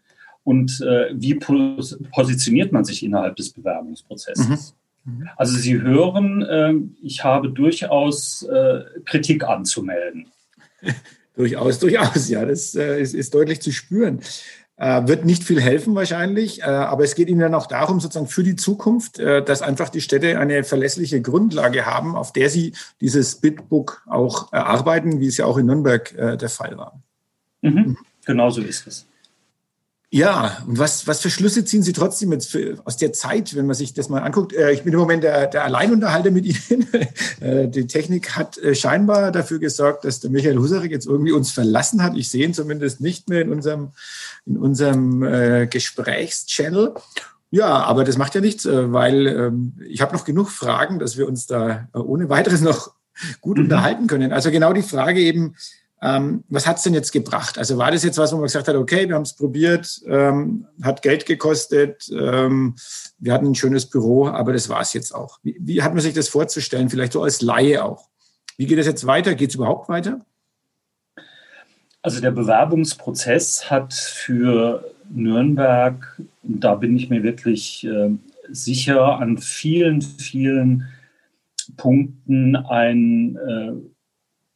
und 0.46 0.80
äh, 0.80 1.10
wie 1.14 1.36
positioniert 1.36 2.72
man 2.72 2.86
sich 2.86 3.04
innerhalb 3.04 3.36
des 3.36 3.52
Bewerbungsprozesses. 3.52 4.72
Mhm. 4.72 4.85
Mhm. 5.06 5.30
Also 5.38 5.58
Sie 5.58 5.82
hören, 5.82 6.42
äh, 6.42 6.74
ich 7.02 7.24
habe 7.24 7.50
durchaus 7.50 8.44
äh, 8.44 8.82
Kritik 9.06 9.44
anzumelden. 9.44 10.28
durchaus, 11.36 11.80
durchaus, 11.80 12.30
ja, 12.30 12.46
das 12.46 12.76
äh, 12.76 13.02
ist, 13.02 13.14
ist, 13.14 13.34
deutlich 13.34 13.62
zu 13.62 13.72
spüren. 13.72 14.20
Äh, 14.78 15.08
wird 15.08 15.24
nicht 15.24 15.46
viel 15.46 15.62
helfen 15.62 15.96
wahrscheinlich, 15.96 16.60
äh, 16.60 16.66
aber 16.66 17.06
es 17.06 17.16
geht 17.16 17.30
Ihnen 17.30 17.40
dann 17.40 17.56
auch 17.56 17.68
darum, 17.68 18.02
sozusagen 18.02 18.28
für 18.28 18.44
die 18.44 18.58
Zukunft, 18.58 19.20
äh, 19.20 19.42
dass 19.42 19.62
einfach 19.62 19.88
die 19.88 20.02
Städte 20.02 20.38
eine 20.38 20.66
verlässliche 20.66 21.22
Grundlage 21.22 21.86
haben, 21.86 22.16
auf 22.18 22.34
der 22.34 22.50
sie 22.50 22.74
dieses 23.00 23.36
Bitbook 23.36 24.04
auch 24.06 24.52
erarbeiten, 24.52 25.22
wie 25.22 25.28
es 25.28 25.38
ja 25.38 25.46
auch 25.46 25.58
in 25.58 25.68
Nürnberg 25.68 26.14
der 26.18 26.50
Fall 26.50 26.78
war. 26.78 27.02
Mhm. 27.62 27.72
Mhm. 27.72 27.98
Genau 28.26 28.50
so 28.50 28.62
ist 28.62 28.86
es. 28.88 29.06
Ja, 30.12 30.64
und 30.68 30.78
was, 30.78 31.08
was 31.08 31.20
für 31.20 31.30
Schlüsse 31.30 31.66
ziehen 31.66 31.84
Sie 31.84 31.92
trotzdem 31.92 32.32
jetzt 32.32 32.52
für, 32.52 32.78
aus 32.86 32.96
der 32.98 33.12
Zeit, 33.12 33.56
wenn 33.56 33.66
man 33.66 33.76
sich 33.76 33.94
das 33.94 34.08
mal 34.08 34.22
anguckt? 34.22 34.54
Äh, 34.54 34.72
ich 34.72 34.84
bin 34.84 34.94
im 34.94 35.00
Moment 35.00 35.24
der, 35.24 35.48
der 35.48 35.66
Alleinunterhalter 35.66 36.32
mit 36.32 36.46
Ihnen. 36.46 36.88
Äh, 37.42 37.68
die 37.68 37.86
Technik 37.86 38.38
hat 38.38 38.58
äh, 38.58 38.76
scheinbar 38.76 39.32
dafür 39.32 39.60
gesorgt, 39.60 40.06
dass 40.06 40.22
der 40.22 40.30
Michael 40.30 40.58
Husarek 40.58 40.90
jetzt 40.90 41.06
irgendwie 41.06 41.34
uns 41.34 41.52
verlassen 41.52 42.02
hat. 42.02 42.16
Ich 42.16 42.30
sehe 42.30 42.46
ihn 42.46 42.54
zumindest 42.54 43.02
nicht 43.02 43.28
mehr 43.30 43.42
in 43.42 43.52
unserem, 43.52 43.92
in 44.46 44.58
unserem 44.58 45.22
äh, 45.22 45.68
Gesprächschannel. 45.68 46.94
Ja, 47.52 47.84
aber 47.84 48.06
das 48.06 48.18
macht 48.18 48.36
ja 48.36 48.42
nichts, 48.42 48.66
weil 48.66 49.28
ähm, 49.28 49.74
ich 49.88 50.02
habe 50.02 50.14
noch 50.14 50.24
genug 50.24 50.50
Fragen, 50.50 50.98
dass 50.98 51.18
wir 51.18 51.28
uns 51.28 51.46
da 51.46 51.90
ohne 51.94 52.30
weiteres 52.30 52.62
noch 52.62 52.94
gut 53.42 53.58
mhm. 53.58 53.66
unterhalten 53.66 54.08
können. 54.08 54.32
Also 54.32 54.50
genau 54.50 54.72
die 54.72 54.82
Frage 54.82 55.20
eben, 55.20 55.56
ähm, 56.06 56.44
was 56.50 56.68
hat 56.68 56.78
es 56.78 56.84
denn 56.84 56.94
jetzt 56.94 57.12
gebracht? 57.12 57.58
Also 57.58 57.80
war 57.80 57.90
das 57.90 58.04
jetzt 58.04 58.20
was, 58.20 58.32
wo 58.32 58.36
man 58.36 58.46
gesagt 58.46 58.68
hat, 58.68 58.76
okay, 58.76 59.08
wir 59.08 59.16
haben 59.16 59.24
es 59.24 59.34
probiert, 59.34 60.02
ähm, 60.06 60.68
hat 60.84 61.02
Geld 61.02 61.26
gekostet, 61.26 62.12
ähm, 62.12 62.76
wir 63.18 63.34
hatten 63.34 63.48
ein 63.48 63.56
schönes 63.56 63.88
Büro, 63.88 64.28
aber 64.28 64.54
das 64.54 64.70
war 64.70 64.82
es 64.82 64.94
jetzt 64.94 65.16
auch. 65.16 65.40
Wie, 65.42 65.58
wie, 65.60 65.82
hat 65.82 65.94
man 65.94 66.02
sich 66.02 66.14
das 66.14 66.30
vorzustellen, 66.30 66.92
vielleicht 66.92 67.14
so 67.14 67.24
als 67.24 67.42
Laie 67.42 67.84
auch? 67.84 68.08
Wie 68.56 68.68
geht 68.68 68.78
es 68.78 68.86
jetzt 68.86 69.08
weiter? 69.08 69.34
Geht 69.34 69.50
es 69.50 69.56
überhaupt 69.56 69.90
weiter? 69.90 70.24
Also 72.04 72.22
der 72.22 72.32
Bewerbungsprozess 72.32 73.72
hat 73.72 73.96
für 73.96 74.86
Nürnberg, 75.10 76.22
da 76.44 76.76
bin 76.76 76.96
ich 76.96 77.10
mir 77.10 77.24
wirklich 77.24 77.84
äh, 77.84 78.12
sicher, 78.52 79.18
an 79.18 79.40
vielen, 79.40 80.04
vielen 80.04 80.88
Punkten 81.78 82.56
ein 82.56 83.38
äh, 83.38 83.95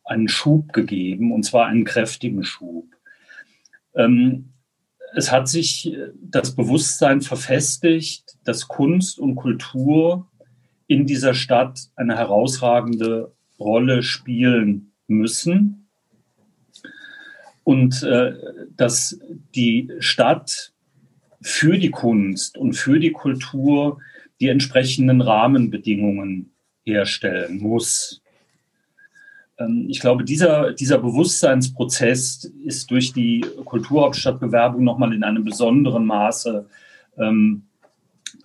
einen 0.09 0.27
Schub 0.27 0.73
gegeben, 0.73 1.31
und 1.31 1.43
zwar 1.43 1.67
einen 1.67 1.85
kräftigen 1.85 2.43
Schub. 2.43 2.85
Ähm, 3.95 4.49
es 5.15 5.31
hat 5.31 5.47
sich 5.47 5.95
das 6.21 6.55
Bewusstsein 6.55 7.21
verfestigt, 7.21 8.37
dass 8.43 8.67
Kunst 8.67 9.19
und 9.19 9.35
Kultur 9.35 10.27
in 10.87 11.05
dieser 11.05 11.33
Stadt 11.33 11.79
eine 11.95 12.17
herausragende 12.17 13.31
Rolle 13.59 14.03
spielen 14.03 14.91
müssen 15.07 15.87
und 17.63 18.03
äh, 18.03 18.33
dass 18.75 19.19
die 19.55 19.91
Stadt 19.99 20.73
für 21.41 21.77
die 21.77 21.91
Kunst 21.91 22.57
und 22.57 22.73
für 22.73 22.99
die 22.99 23.11
Kultur 23.11 23.99
die 24.39 24.47
entsprechenden 24.47 25.21
Rahmenbedingungen 25.21 26.51
herstellen 26.83 27.59
muss. 27.59 28.21
Ähm, 29.59 29.85
ich 29.89 29.99
glaube, 29.99 30.23
dieser, 30.23 30.73
dieser 30.73 30.97
Bewusstseinsprozess 30.97 32.45
ist 32.63 32.89
durch 32.89 33.13
die 33.13 33.45
Kulturhauptstadtbewerbung 33.65 34.83
nochmal 34.83 35.13
in 35.13 35.23
einem 35.23 35.43
besonderen 35.43 36.05
Maße 36.05 36.65
ähm, 37.17 37.63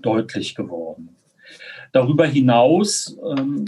deutlich 0.02 0.54
geworden. 0.54 1.10
Darüber 1.92 2.26
hinaus 2.26 3.16
ähm, 3.36 3.66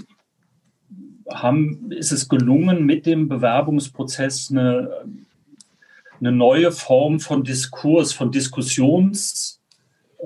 haben, 1.31 1.91
ist 1.93 2.13
es 2.13 2.29
gelungen, 2.29 2.85
mit 2.85 3.07
dem 3.07 3.29
Bewerbungsprozess 3.29 4.51
eine, 4.51 4.91
eine 6.21 6.33
neue 6.33 6.73
Form 6.73 7.21
von 7.21 7.45
Diskurs, 7.45 8.13
von 8.13 8.31
Diskussions- 8.31 9.56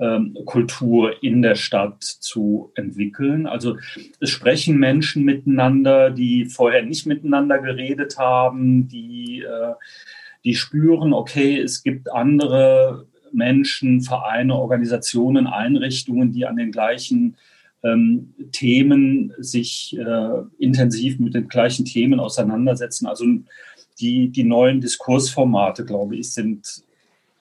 ähm, 0.01 0.35
Kultur 0.45 1.23
in 1.23 1.41
der 1.41 1.55
Stadt 1.55 2.03
zu 2.03 2.71
entwickeln. 2.75 3.45
Also 3.45 3.77
es 4.19 4.31
sprechen 4.31 4.77
Menschen 4.77 5.23
miteinander, 5.23 6.09
die 6.09 6.45
vorher 6.45 6.83
nicht 6.83 7.05
miteinander 7.05 7.59
geredet 7.59 8.17
haben, 8.17 8.87
die, 8.87 9.41
äh, 9.41 9.73
die 10.43 10.55
spüren, 10.55 11.13
okay, 11.13 11.59
es 11.59 11.83
gibt 11.83 12.11
andere 12.11 13.05
Menschen, 13.31 14.01
Vereine, 14.01 14.55
Organisationen, 14.55 15.47
Einrichtungen, 15.47 16.31
die 16.31 16.45
an 16.45 16.57
den 16.57 16.71
gleichen 16.71 17.37
ähm, 17.83 18.33
Themen 18.51 19.33
sich 19.37 19.95
äh, 19.97 20.41
intensiv 20.57 21.19
mit 21.19 21.35
den 21.35 21.47
gleichen 21.47 21.85
Themen 21.85 22.19
auseinandersetzen. 22.19 23.05
Also 23.05 23.25
die, 23.99 24.29
die 24.29 24.43
neuen 24.43 24.81
Diskursformate, 24.81 25.85
glaube 25.85 26.17
ich, 26.17 26.33
sind 26.33 26.83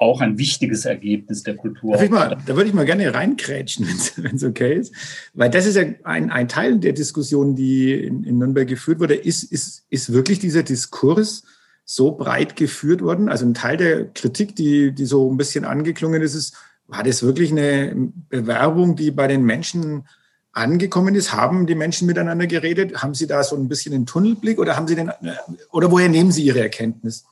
auch 0.01 0.23
ein 0.23 0.39
wichtiges 0.39 0.87
Ergebnis 0.87 1.43
der 1.43 1.57
Kultur. 1.57 2.03
Mal, 2.09 2.39
da 2.47 2.57
würde 2.57 2.69
ich 2.69 2.75
mal 2.75 2.87
gerne 2.87 3.13
reinkrätschen, 3.13 3.87
wenn 4.17 4.37
es 4.37 4.43
okay 4.43 4.75
ist. 4.75 4.95
Weil 5.35 5.51
das 5.51 5.67
ist 5.67 5.77
ja 5.77 5.85
ein, 6.05 6.31
ein 6.31 6.49
Teil 6.49 6.79
der 6.79 6.95
Diskussion, 6.95 7.55
die 7.55 7.93
in, 7.93 8.25
in 8.25 8.39
Nürnberg 8.39 8.67
geführt 8.67 8.99
wurde. 8.99 9.15
Ist, 9.15 9.43
ist, 9.45 9.85
ist 9.91 10.13
wirklich 10.13 10.39
dieser 10.39 10.63
Diskurs 10.63 11.45
so 11.85 12.13
breit 12.13 12.57
geführt 12.57 13.03
worden? 13.03 13.29
Also 13.29 13.45
ein 13.45 13.53
Teil 13.53 13.77
der 13.77 14.07
Kritik, 14.07 14.57
die, 14.57 14.93
die 14.93 15.05
so 15.05 15.31
ein 15.31 15.37
bisschen 15.37 15.67
angeklungen 15.67 16.23
ist, 16.23 16.35
ist, 16.35 16.57
war 16.87 17.03
das 17.03 17.23
wirklich 17.23 17.53
eine 17.53 18.11
Bewerbung, 18.31 18.97
die 18.97 19.11
bei 19.11 19.27
den 19.27 19.45
Menschen 19.45 20.05
angekommen 20.53 21.15
ist? 21.15 21.35
Haben 21.35 21.67
die 21.67 21.75
Menschen 21.75 22.07
miteinander 22.07 22.47
geredet? 22.47 23.03
Haben 23.03 23.13
sie 23.13 23.27
da 23.27 23.45
so 23.45 23.55
ein 23.55 23.69
bisschen 23.69 23.93
den 23.93 24.07
Tunnelblick 24.07 24.59
oder 24.59 24.77
haben 24.77 24.89
sie 24.89 24.95
den, 24.95 25.11
oder 25.71 25.91
woher 25.91 26.09
nehmen 26.09 26.33
sie 26.33 26.43
ihre 26.43 26.61
Erkenntnis? 26.61 27.27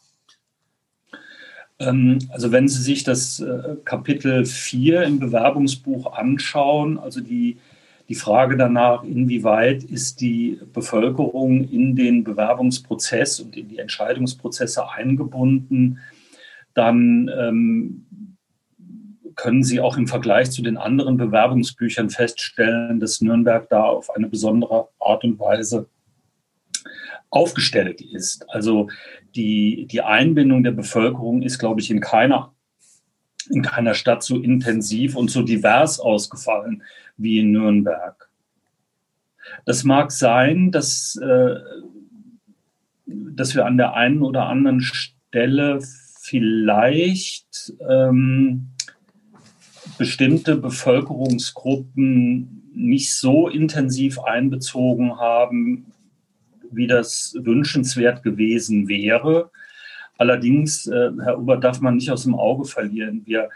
Ähm, 1.78 2.18
also 2.30 2.52
wenn 2.52 2.68
Sie 2.68 2.82
sich 2.82 3.04
das 3.04 3.40
äh, 3.40 3.76
Kapitel 3.84 4.44
4 4.44 5.02
im 5.04 5.18
Bewerbungsbuch 5.18 6.12
anschauen, 6.12 6.98
also 6.98 7.20
die, 7.20 7.58
die 8.08 8.14
Frage 8.14 8.56
danach, 8.56 9.04
inwieweit 9.04 9.84
ist 9.84 10.20
die 10.20 10.60
Bevölkerung 10.72 11.68
in 11.68 11.94
den 11.94 12.24
Bewerbungsprozess 12.24 13.40
und 13.40 13.56
in 13.56 13.68
die 13.68 13.78
Entscheidungsprozesse 13.78 14.90
eingebunden, 14.90 15.98
dann 16.74 17.30
ähm, 17.36 18.06
können 19.36 19.62
Sie 19.62 19.80
auch 19.80 19.96
im 19.96 20.08
Vergleich 20.08 20.50
zu 20.50 20.62
den 20.62 20.76
anderen 20.76 21.16
Bewerbungsbüchern 21.16 22.10
feststellen, 22.10 22.98
dass 22.98 23.20
Nürnberg 23.20 23.68
da 23.68 23.84
auf 23.84 24.10
eine 24.10 24.26
besondere 24.26 24.88
Art 24.98 25.22
und 25.22 25.38
Weise 25.38 25.86
aufgestellt 27.30 28.00
ist. 28.00 28.48
Also 28.50 28.88
die, 29.34 29.86
die 29.90 30.02
Einbindung 30.02 30.62
der 30.62 30.72
Bevölkerung 30.72 31.42
ist, 31.42 31.58
glaube 31.58 31.80
ich, 31.80 31.90
in 31.90 32.00
keiner, 32.00 32.54
in 33.50 33.62
keiner 33.62 33.94
Stadt 33.94 34.22
so 34.22 34.40
intensiv 34.40 35.16
und 35.16 35.30
so 35.30 35.42
divers 35.42 36.00
ausgefallen 36.00 36.82
wie 37.16 37.40
in 37.40 37.52
Nürnberg. 37.52 38.28
Das 39.64 39.84
mag 39.84 40.12
sein, 40.12 40.70
dass, 40.70 41.16
äh, 41.16 41.56
dass 43.06 43.54
wir 43.54 43.66
an 43.66 43.76
der 43.76 43.94
einen 43.94 44.22
oder 44.22 44.46
anderen 44.46 44.80
Stelle 44.80 45.80
vielleicht 46.20 47.72
ähm, 47.88 48.68
bestimmte 49.96 50.56
Bevölkerungsgruppen 50.56 52.70
nicht 52.74 53.14
so 53.14 53.48
intensiv 53.48 54.20
einbezogen 54.20 55.16
haben, 55.16 55.86
wie 56.70 56.86
das 56.86 57.34
wünschenswert 57.38 58.22
gewesen 58.22 58.88
wäre. 58.88 59.50
Allerdings, 60.16 60.86
äh, 60.86 61.10
Herr 61.22 61.38
Ober, 61.38 61.56
darf 61.56 61.80
man 61.80 61.96
nicht 61.96 62.10
aus 62.10 62.24
dem 62.24 62.34
Auge 62.34 62.64
verlieren. 62.64 63.22
Wir, 63.24 63.50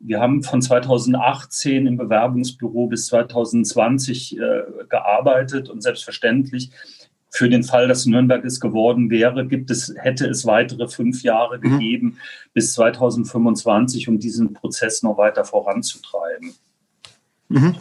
wir 0.00 0.20
haben 0.20 0.42
von 0.42 0.62
2018 0.62 1.86
im 1.86 1.96
Bewerbungsbüro 1.96 2.86
bis 2.86 3.06
2020 3.06 4.38
äh, 4.38 4.62
gearbeitet 4.88 5.68
und 5.68 5.82
selbstverständlich 5.82 6.70
für 7.34 7.48
den 7.48 7.64
Fall, 7.64 7.88
dass 7.88 8.06
Nürnberg 8.06 8.44
es 8.44 8.60
geworden 8.60 9.10
wäre, 9.10 9.44
gibt 9.44 9.68
es, 9.72 9.92
hätte 9.98 10.28
es 10.28 10.46
weitere 10.46 10.86
fünf 10.86 11.24
Jahre 11.24 11.58
mhm. 11.58 11.62
gegeben 11.62 12.18
bis 12.52 12.74
2025, 12.74 14.08
um 14.08 14.20
diesen 14.20 14.52
Prozess 14.54 15.02
noch 15.02 15.18
weiter 15.18 15.44
voranzutreiben. 15.44 16.54
Mhm. 17.48 17.74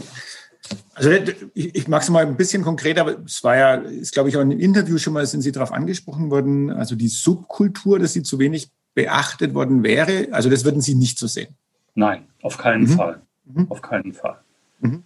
Also 0.95 1.11
ich, 1.53 1.75
ich 1.75 1.87
mag 1.87 2.01
es 2.01 2.09
mal 2.09 2.25
ein 2.25 2.37
bisschen 2.37 2.63
konkreter, 2.63 3.01
aber 3.01 3.17
es 3.25 3.43
war 3.43 3.57
ja, 3.57 3.75
ist 3.75 4.13
glaube 4.13 4.29
ich 4.29 4.37
auch 4.37 4.41
in 4.41 4.51
einem 4.51 4.59
Interview 4.59 4.97
schon 4.97 5.13
mal, 5.13 5.25
sind 5.25 5.41
Sie 5.41 5.51
darauf 5.51 5.71
angesprochen 5.71 6.31
worden, 6.31 6.69
also 6.69 6.95
die 6.95 7.07
Subkultur, 7.07 7.99
dass 7.99 8.13
sie 8.13 8.23
zu 8.23 8.39
wenig 8.39 8.69
beachtet 8.93 9.53
worden 9.53 9.83
wäre. 9.83 10.27
Also 10.31 10.49
das 10.49 10.63
würden 10.65 10.81
Sie 10.81 10.95
nicht 10.95 11.17
so 11.17 11.27
sehen. 11.27 11.55
Nein, 11.95 12.27
auf 12.41 12.57
keinen 12.57 12.83
mhm. 12.83 12.89
Fall. 12.89 13.21
Mhm. 13.45 13.65
Auf 13.69 13.81
keinen 13.81 14.13
Fall. 14.13 14.39
Mhm. 14.79 15.03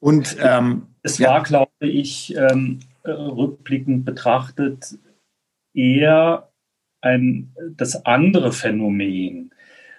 Und 0.00 0.36
ähm, 0.40 0.86
es 1.02 1.18
ja. 1.18 1.28
war, 1.28 1.42
glaube 1.42 1.70
ich, 1.80 2.34
ähm, 2.36 2.80
rückblickend 3.04 4.04
betrachtet 4.04 4.98
eher 5.74 6.48
ein 7.00 7.54
das 7.76 8.04
andere 8.06 8.52
Phänomen, 8.52 9.50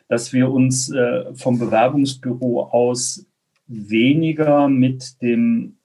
dass 0.07 0.33
wir 0.33 0.50
uns 0.50 0.91
äh, 0.91 1.33
vom 1.33 1.59
Bewerbungsbüro 1.59 2.63
aus 2.63 3.25
weniger 3.71 4.67
mit 4.67 5.21
dem, 5.21 5.77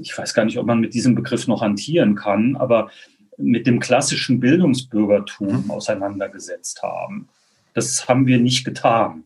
ich 0.00 0.16
weiß 0.16 0.34
gar 0.34 0.44
nicht, 0.44 0.58
ob 0.58 0.66
man 0.66 0.80
mit 0.80 0.94
diesem 0.94 1.14
Begriff 1.14 1.46
noch 1.48 1.62
hantieren 1.62 2.14
kann, 2.14 2.56
aber 2.56 2.90
mit 3.38 3.66
dem 3.66 3.80
klassischen 3.80 4.40
Bildungsbürgertum 4.40 5.64
mhm. 5.64 5.70
auseinandergesetzt 5.70 6.82
haben. 6.82 7.28
Das 7.74 8.08
haben 8.08 8.26
wir 8.26 8.38
nicht 8.38 8.64
getan. 8.64 9.24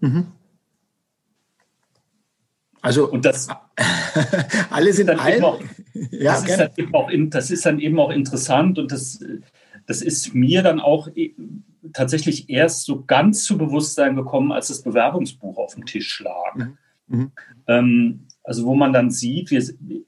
Mhm. 0.00 0.26
Also 2.82 3.10
und 3.10 3.24
das 3.24 3.48
alles 4.70 4.98
in 4.98 5.08
allem. 5.08 5.44
Auch, 5.44 5.60
ja, 6.10 6.32
das, 6.32 6.44
ist 6.44 6.58
dann 6.58 6.70
eben 6.76 6.94
auch, 6.94 7.10
das 7.30 7.50
ist 7.50 7.64
dann 7.64 7.78
eben 7.80 7.98
auch 7.98 8.10
interessant 8.10 8.78
und 8.78 8.92
das, 8.92 9.24
das 9.86 10.02
ist 10.02 10.34
mir 10.34 10.62
dann 10.62 10.80
auch 10.80 11.08
tatsächlich 11.92 12.48
erst 12.48 12.84
so 12.84 13.04
ganz 13.04 13.44
zu 13.44 13.58
Bewusstsein 13.58 14.16
gekommen, 14.16 14.52
als 14.52 14.68
das 14.68 14.82
Bewerbungsbuch 14.82 15.58
auf 15.58 15.74
dem 15.74 15.84
Tisch 15.86 16.20
lag. 16.20 16.54
Mhm. 16.54 16.78
Mhm. 17.06 17.32
Ähm, 17.66 18.20
also 18.42 18.66
wo 18.66 18.74
man 18.74 18.92
dann 18.92 19.10
sieht, 19.10 19.50
wir, 19.50 19.62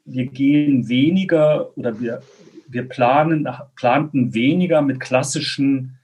wir 0.05 0.27
gehen 0.27 0.89
weniger 0.89 1.77
oder 1.77 2.01
wir, 2.01 2.23
wir 2.69 2.89
planen, 2.89 3.49
planten 3.77 4.35
weniger 4.35 4.83
mit 4.83 5.01
klassischen 5.01 5.93
äh, 5.93 5.96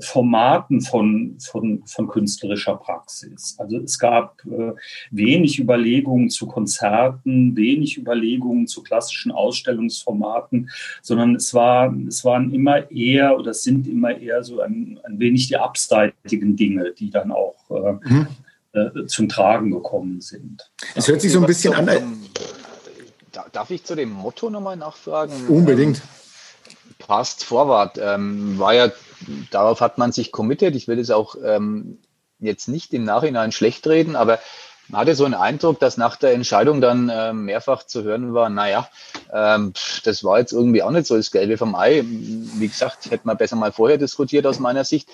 Formaten 0.00 0.80
von, 0.80 1.36
von, 1.38 1.82
von 1.86 2.08
künstlerischer 2.08 2.76
Praxis. 2.76 3.54
Also 3.58 3.78
es 3.78 3.98
gab 3.98 4.42
äh, 4.44 4.72
wenig 5.12 5.60
Überlegungen 5.60 6.30
zu 6.30 6.46
Konzerten, 6.46 7.56
wenig 7.56 7.96
Überlegungen 7.96 8.66
zu 8.66 8.82
klassischen 8.82 9.30
Ausstellungsformaten, 9.30 10.68
sondern 11.00 11.36
es, 11.36 11.54
war, 11.54 11.94
es 12.08 12.24
waren 12.24 12.52
immer 12.52 12.90
eher 12.90 13.38
oder 13.38 13.54
sind 13.54 13.86
immer 13.86 14.18
eher 14.18 14.42
so 14.42 14.60
ein, 14.60 14.98
ein 15.04 15.20
wenig 15.20 15.46
die 15.48 15.56
abseitigen 15.56 16.56
Dinge, 16.56 16.92
die 16.98 17.10
dann 17.10 17.30
auch 17.30 17.54
äh, 17.70 17.92
mhm. 18.08 18.26
äh, 18.72 19.06
zum 19.06 19.28
Tragen 19.28 19.70
gekommen 19.70 20.20
sind. 20.20 20.70
Es 20.96 21.06
hört 21.06 21.20
sich 21.20 21.30
so 21.30 21.38
ein 21.38 21.46
bisschen 21.46 21.74
an. 21.74 21.88
Darf 23.52 23.70
ich 23.70 23.84
zu 23.84 23.94
dem 23.94 24.10
Motto 24.10 24.50
nochmal 24.50 24.76
nachfragen? 24.76 25.32
Unbedingt. 25.48 25.98
Ähm, 25.98 26.02
Fast 27.06 27.44
Forward 27.44 27.98
ähm, 28.00 28.58
war 28.58 28.74
ja, 28.74 28.90
darauf 29.50 29.80
hat 29.80 29.98
man 29.98 30.12
sich 30.12 30.32
committed. 30.32 30.74
Ich 30.76 30.88
will 30.88 30.98
es 30.98 31.10
auch 31.10 31.36
ähm, 31.44 31.98
jetzt 32.38 32.68
nicht 32.68 32.92
im 32.92 33.04
Nachhinein 33.04 33.52
schlecht 33.52 33.86
reden, 33.86 34.16
aber 34.16 34.38
man 34.88 35.02
hatte 35.02 35.14
so 35.14 35.24
einen 35.24 35.34
Eindruck, 35.34 35.78
dass 35.78 35.96
nach 35.96 36.16
der 36.16 36.34
Entscheidung 36.34 36.80
dann 36.80 37.08
äh, 37.08 37.32
mehrfach 37.32 37.84
zu 37.84 38.02
hören 38.02 38.34
war, 38.34 38.50
naja, 38.50 38.88
ähm, 39.32 39.72
das 40.04 40.24
war 40.24 40.38
jetzt 40.38 40.52
irgendwie 40.52 40.82
auch 40.82 40.90
nicht 40.90 41.06
so 41.06 41.16
das 41.16 41.30
Gelbe 41.30 41.56
vom 41.56 41.74
Ei. 41.74 42.02
Wie 42.04 42.68
gesagt, 42.68 43.10
hätte 43.10 43.26
man 43.26 43.36
besser 43.36 43.56
mal 43.56 43.72
vorher 43.72 43.98
diskutiert 43.98 44.46
aus 44.46 44.58
meiner 44.58 44.84
Sicht. 44.84 45.08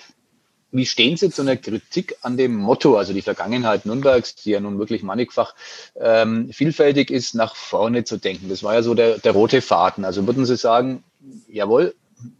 Wie 0.71 0.85
stehen 0.85 1.17
Sie 1.17 1.31
zu 1.31 1.41
einer 1.41 1.55
Kritik 1.55 2.15
an 2.21 2.37
dem 2.37 2.55
Motto, 2.55 2.95
also 2.97 3.13
die 3.13 3.23
Vergangenheit 3.23 3.85
Nürnbergs, 3.85 4.35
die 4.35 4.51
ja 4.51 4.59
nun 4.59 4.77
wirklich 4.77 5.01
mannigfach 5.01 5.55
ähm, 5.95 6.51
vielfältig 6.51 7.09
ist, 7.09 7.33
nach 7.33 7.55
vorne 7.55 8.03
zu 8.03 8.17
denken? 8.17 8.49
Das 8.49 8.61
war 8.63 8.75
ja 8.75 8.83
so 8.83 8.93
der, 8.93 9.17
der 9.17 9.31
rote 9.31 9.61
Faden. 9.61 10.05
Also 10.05 10.27
würden 10.27 10.45
Sie 10.45 10.57
sagen, 10.57 11.03
jawohl, 11.47 11.95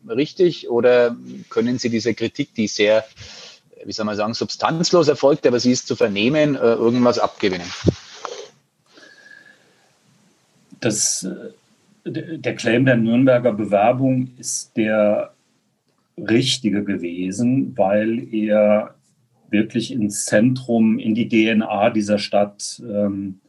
richtig, 0.07 0.69
oder 0.69 1.15
können 1.49 1.77
Sie 1.79 1.89
diese 1.89 2.13
Kritik, 2.13 2.53
die 2.55 2.67
sehr, 2.67 3.05
wie 3.85 3.91
soll 3.91 4.05
man 4.05 4.17
sagen, 4.17 4.33
substanzlos 4.33 5.07
erfolgt, 5.07 5.45
aber 5.47 5.59
sie 5.59 5.71
ist 5.71 5.87
zu 5.87 5.95
vernehmen, 5.95 6.55
äh, 6.55 6.59
irgendwas 6.59 7.19
abgewinnen? 7.19 7.67
Das, 10.79 11.23
äh, 11.23 11.51
der 12.39 12.55
Claim 12.55 12.85
der 12.85 12.97
Nürnberger 12.97 13.53
Bewerbung 13.53 14.31
ist 14.37 14.75
der 14.77 15.33
richtige 16.17 16.83
gewesen, 16.83 17.77
weil 17.77 18.33
er 18.33 18.95
wirklich 19.49 19.91
ins 19.91 20.25
Zentrum, 20.25 20.99
in 20.99 21.15
die 21.15 21.27
DNA 21.27 21.89
dieser 21.91 22.19
Stadt 22.19 22.81
ähm, 22.87 23.39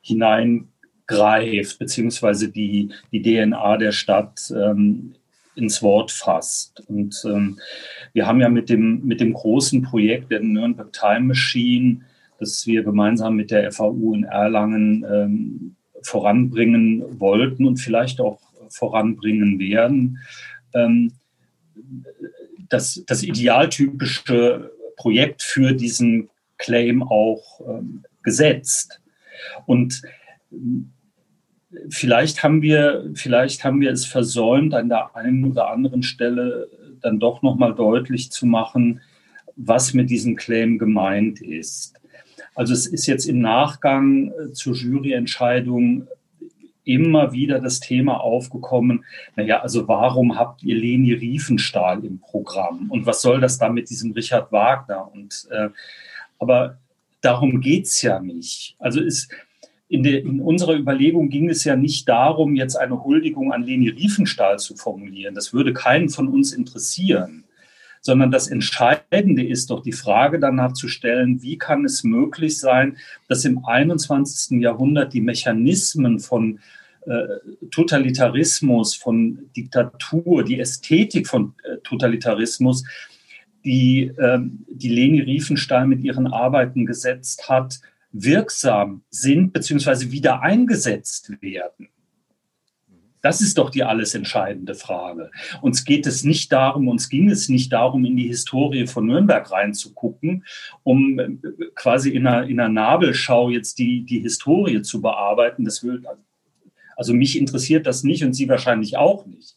hineingreift, 0.00 1.78
beziehungsweise 1.78 2.48
die, 2.48 2.90
die 3.12 3.22
DNA 3.22 3.76
der 3.76 3.92
Stadt 3.92 4.52
ähm, 4.54 5.15
ins 5.56 5.82
Wort 5.82 6.12
fasst. 6.12 6.82
Und 6.88 7.22
ähm, 7.26 7.58
wir 8.12 8.26
haben 8.26 8.40
ja 8.40 8.48
mit 8.48 8.68
dem, 8.68 9.04
mit 9.04 9.20
dem 9.20 9.32
großen 9.32 9.82
Projekt 9.82 10.30
der 10.30 10.40
Nürnberg 10.40 10.92
Time 10.92 11.20
Machine, 11.20 12.02
das 12.38 12.66
wir 12.66 12.82
gemeinsam 12.82 13.36
mit 13.36 13.50
der 13.50 13.72
FAU 13.72 14.14
in 14.14 14.24
Erlangen 14.24 15.04
ähm, 15.10 15.76
voranbringen 16.02 17.18
wollten 17.18 17.66
und 17.66 17.78
vielleicht 17.78 18.20
auch 18.20 18.40
voranbringen 18.68 19.58
werden, 19.58 20.18
ähm, 20.74 21.12
das, 22.68 23.02
das 23.06 23.22
idealtypische 23.22 24.70
Projekt 24.96 25.42
für 25.42 25.72
diesen 25.72 26.28
Claim 26.58 27.02
auch 27.02 27.60
ähm, 27.68 28.04
gesetzt. 28.22 29.00
Und 29.66 30.02
vielleicht 31.88 32.42
haben 32.42 32.62
wir, 32.62 33.10
vielleicht 33.14 33.64
haben 33.64 33.80
wir 33.80 33.90
es 33.90 34.06
versäumt, 34.06 34.74
an 34.74 34.88
der 34.88 35.14
einen 35.16 35.44
oder 35.44 35.70
anderen 35.70 36.02
Stelle 36.02 36.68
dann 37.00 37.20
doch 37.20 37.42
nochmal 37.42 37.74
deutlich 37.74 38.30
zu 38.30 38.46
machen, 38.46 39.00
was 39.56 39.94
mit 39.94 40.10
diesem 40.10 40.36
Claim 40.36 40.78
gemeint 40.78 41.40
ist. 41.40 41.94
Also 42.54 42.72
es 42.72 42.86
ist 42.86 43.06
jetzt 43.06 43.26
im 43.26 43.40
Nachgang 43.40 44.28
äh, 44.28 44.52
zur 44.52 44.74
Juryentscheidung 44.74 46.08
immer 46.84 47.32
wieder 47.32 47.58
das 47.58 47.80
Thema 47.80 48.20
aufgekommen, 48.20 49.04
naja, 49.34 49.60
also 49.60 49.88
warum 49.88 50.38
habt 50.38 50.62
ihr 50.62 50.76
Leni 50.76 51.12
Riefenstahl 51.12 52.04
im 52.04 52.20
Programm 52.20 52.90
und 52.90 53.06
was 53.06 53.22
soll 53.22 53.40
das 53.40 53.58
da 53.58 53.68
mit 53.68 53.90
diesem 53.90 54.12
Richard 54.12 54.52
Wagner? 54.52 55.10
Und, 55.12 55.48
äh, 55.50 55.68
aber 56.38 56.78
darum 57.20 57.60
geht's 57.60 58.02
ja 58.02 58.20
nicht. 58.20 58.76
Also 58.78 59.00
ist, 59.00 59.32
in, 59.88 60.02
der, 60.02 60.20
in 60.20 60.40
unserer 60.40 60.74
Überlegung 60.74 61.28
ging 61.28 61.48
es 61.48 61.64
ja 61.64 61.76
nicht 61.76 62.08
darum, 62.08 62.56
jetzt 62.56 62.76
eine 62.76 63.04
Huldigung 63.04 63.52
an 63.52 63.62
Leni 63.62 63.88
Riefenstahl 63.88 64.58
zu 64.58 64.74
formulieren. 64.74 65.34
Das 65.34 65.52
würde 65.52 65.72
keinen 65.72 66.08
von 66.08 66.28
uns 66.28 66.52
interessieren 66.52 67.46
sondern 68.06 68.30
das 68.30 68.46
Entscheidende 68.46 69.44
ist 69.44 69.70
doch 69.70 69.82
die 69.82 69.92
Frage 69.92 70.38
danach 70.38 70.72
zu 70.72 70.86
stellen, 70.86 71.42
wie 71.42 71.58
kann 71.58 71.84
es 71.84 72.04
möglich 72.04 72.58
sein, 72.58 72.96
dass 73.28 73.44
im 73.44 73.64
21. 73.64 74.60
Jahrhundert 74.60 75.12
die 75.12 75.20
Mechanismen 75.20 76.20
von 76.20 76.60
äh, 77.04 77.66
Totalitarismus, 77.72 78.94
von 78.94 79.50
Diktatur, 79.56 80.44
die 80.44 80.60
Ästhetik 80.60 81.26
von 81.26 81.54
äh, 81.64 81.78
Totalitarismus, 81.82 82.84
die, 83.64 84.12
äh, 84.16 84.38
die 84.40 84.88
Leni 84.88 85.20
Riefenstahl 85.20 85.88
mit 85.88 86.00
ihren 86.00 86.28
Arbeiten 86.28 86.86
gesetzt 86.86 87.48
hat, 87.48 87.80
wirksam 88.22 89.02
sind 89.10 89.52
bzw. 89.52 90.10
wieder 90.10 90.42
eingesetzt 90.42 91.30
werden. 91.40 91.88
Das 93.26 93.40
ist 93.40 93.58
doch 93.58 93.70
die 93.70 93.82
alles 93.82 94.14
entscheidende 94.14 94.76
Frage. 94.76 95.32
Uns 95.60 95.84
geht 95.84 96.06
es 96.06 96.22
nicht 96.22 96.52
darum, 96.52 96.86
uns 96.86 97.08
ging 97.08 97.28
es 97.28 97.48
nicht 97.48 97.72
darum, 97.72 98.04
in 98.04 98.16
die 98.16 98.28
Historie 98.28 98.86
von 98.86 99.06
Nürnberg 99.06 99.50
reinzugucken, 99.50 100.44
um 100.84 101.18
äh, 101.18 101.30
quasi 101.74 102.10
in 102.10 102.24
einer, 102.24 102.46
in 102.46 102.60
einer 102.60 102.68
Nabelschau 102.68 103.50
jetzt 103.50 103.80
die, 103.80 104.04
die 104.04 104.20
Historie 104.20 104.80
zu 104.82 105.00
bearbeiten. 105.02 105.64
Das 105.64 105.82
will, 105.82 106.04
also 106.96 107.14
mich 107.14 107.36
interessiert 107.36 107.88
das 107.88 108.04
nicht 108.04 108.22
und 108.22 108.32
Sie 108.32 108.48
wahrscheinlich 108.48 108.96
auch 108.96 109.26
nicht, 109.26 109.56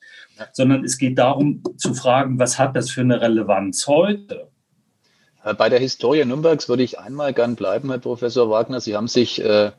sondern 0.52 0.84
es 0.84 0.98
geht 0.98 1.20
darum 1.20 1.62
zu 1.78 1.94
fragen, 1.94 2.40
was 2.40 2.58
hat 2.58 2.76
das 2.76 2.90
für 2.90 3.02
eine 3.02 3.22
Relevanz 3.22 3.86
heute? 3.86 4.49
Bei 5.58 5.70
der 5.70 5.80
Historie 5.80 6.26
Nürnbergs 6.26 6.68
würde 6.68 6.84
ich 6.84 7.00
einmal 7.00 7.34
gern 7.34 7.56
bleiben, 7.56 7.90
Herr 7.90 8.00
Professor 8.00 8.50
Wagner. 8.50 8.82
Sie 8.82 8.96
haben 8.96 9.08
sich 9.08 9.42
äh, 9.42 9.72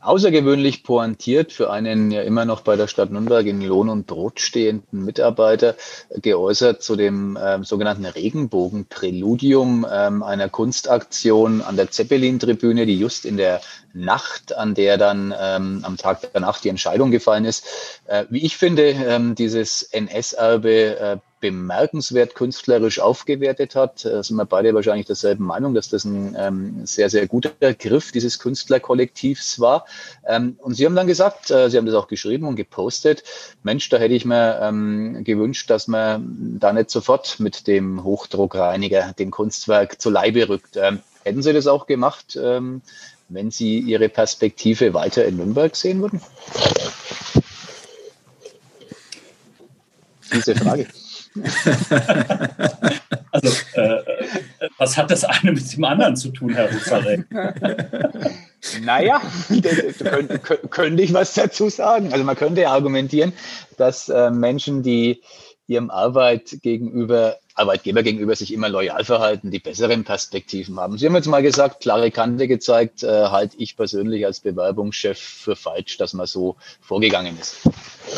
außergewöhnlich 0.00 0.84
pointiert 0.84 1.52
für 1.52 1.70
einen 1.70 2.10
ja 2.10 2.22
immer 2.22 2.44
noch 2.44 2.60
bei 2.60 2.76
der 2.76 2.86
Stadt 2.86 3.10
Nürnberg 3.10 3.46
in 3.46 3.60
Lohn 3.60 3.88
und 3.88 4.06
Brot 4.06 4.40
stehenden 4.40 5.04
Mitarbeiter 5.04 5.74
geäußert 6.22 6.82
zu 6.82 6.96
dem 6.96 7.36
ähm, 7.40 7.64
sogenannten 7.64 8.04
Regenbogen-Präludium 8.04 9.86
ähm, 9.90 10.22
einer 10.22 10.48
Kunstaktion 10.48 11.60
an 11.60 11.76
der 11.76 11.90
Zeppelin-Tribüne, 11.90 12.86
die 12.86 12.98
just 12.98 13.24
in 13.24 13.36
der 13.36 13.60
Nacht, 13.92 14.56
an 14.56 14.74
der 14.74 14.96
dann 14.96 15.34
ähm, 15.38 15.80
am 15.82 15.96
Tag 15.96 16.30
danach 16.32 16.60
die 16.60 16.68
Entscheidung 16.68 17.10
gefallen 17.10 17.44
ist. 17.44 17.66
Äh, 18.06 18.26
wie 18.30 18.44
ich 18.44 18.56
finde, 18.56 18.90
ähm, 18.90 19.34
dieses 19.34 19.82
NS-Erbe 19.82 20.98
äh, 20.98 21.16
bemerkenswert 21.50 22.34
künstlerisch 22.34 23.00
aufgewertet 23.00 23.74
hat. 23.74 24.04
Da 24.04 24.22
sind 24.22 24.36
wir 24.36 24.44
beide 24.44 24.74
wahrscheinlich 24.74 25.06
derselben 25.06 25.44
Meinung, 25.44 25.74
dass 25.74 25.88
das 25.88 26.04
ein 26.04 26.36
ähm, 26.38 26.86
sehr, 26.86 27.10
sehr 27.10 27.26
guter 27.26 27.50
Griff 27.74 28.12
dieses 28.12 28.38
Künstlerkollektivs 28.38 29.60
war. 29.60 29.86
Ähm, 30.26 30.56
und 30.60 30.74
Sie 30.74 30.84
haben 30.84 30.96
dann 30.96 31.06
gesagt, 31.06 31.50
äh, 31.50 31.70
Sie 31.70 31.76
haben 31.76 31.86
das 31.86 31.94
auch 31.94 32.08
geschrieben 32.08 32.46
und 32.46 32.56
gepostet, 32.56 33.22
Mensch, 33.62 33.88
da 33.88 33.98
hätte 33.98 34.14
ich 34.14 34.24
mir 34.24 34.60
ähm, 34.62 35.22
gewünscht, 35.24 35.70
dass 35.70 35.88
man 35.88 36.58
da 36.58 36.72
nicht 36.72 36.90
sofort 36.90 37.40
mit 37.40 37.66
dem 37.66 38.02
Hochdruckreiniger 38.02 39.14
dem 39.18 39.30
Kunstwerk 39.30 40.00
zu 40.00 40.10
Leibe 40.10 40.48
rückt. 40.48 40.76
Ähm, 40.76 41.00
hätten 41.24 41.42
Sie 41.42 41.52
das 41.52 41.66
auch 41.66 41.86
gemacht, 41.86 42.38
ähm, 42.40 42.82
wenn 43.28 43.50
Sie 43.50 43.80
Ihre 43.80 44.08
Perspektive 44.08 44.94
weiter 44.94 45.24
in 45.24 45.36
Nürnberg 45.36 45.74
sehen 45.74 46.00
würden? 46.00 46.20
Diese 50.32 50.54
Frage. 50.54 50.86
also, 53.30 53.48
äh, 53.74 54.02
was 54.78 54.96
hat 54.96 55.10
das 55.10 55.24
eine 55.24 55.52
mit 55.52 55.76
dem 55.76 55.84
anderen 55.84 56.16
zu 56.16 56.30
tun, 56.30 56.54
Herr 56.54 56.72
Husarek? 56.72 57.26
naja, 58.82 59.20
könnte, 59.98 60.38
könnte 60.38 61.02
ich 61.02 61.12
was 61.12 61.34
dazu 61.34 61.68
sagen. 61.68 62.12
Also 62.12 62.24
man 62.24 62.36
könnte 62.36 62.68
argumentieren, 62.68 63.32
dass 63.76 64.08
äh, 64.08 64.30
Menschen, 64.30 64.82
die 64.82 65.22
ihrem 65.66 65.90
Arbeit 65.90 66.58
gegenüber, 66.62 67.36
Arbeitgeber 67.56 68.02
gegenüber 68.02 68.36
sich 68.36 68.52
immer 68.52 68.68
loyal 68.68 69.04
verhalten, 69.04 69.50
die 69.50 69.58
besseren 69.58 70.04
Perspektiven 70.04 70.78
haben. 70.78 70.98
Sie 70.98 71.06
haben 71.06 71.14
jetzt 71.14 71.26
mal 71.26 71.42
gesagt, 71.42 71.80
klare 71.80 72.10
Kante 72.10 72.46
gezeigt, 72.46 73.02
äh, 73.02 73.06
halte 73.06 73.56
ich 73.58 73.76
persönlich 73.76 74.26
als 74.26 74.40
Bewerbungschef 74.40 75.18
für 75.18 75.56
falsch, 75.56 75.96
dass 75.96 76.12
man 76.12 76.26
so 76.26 76.56
vorgegangen 76.80 77.36
ist. 77.40 77.68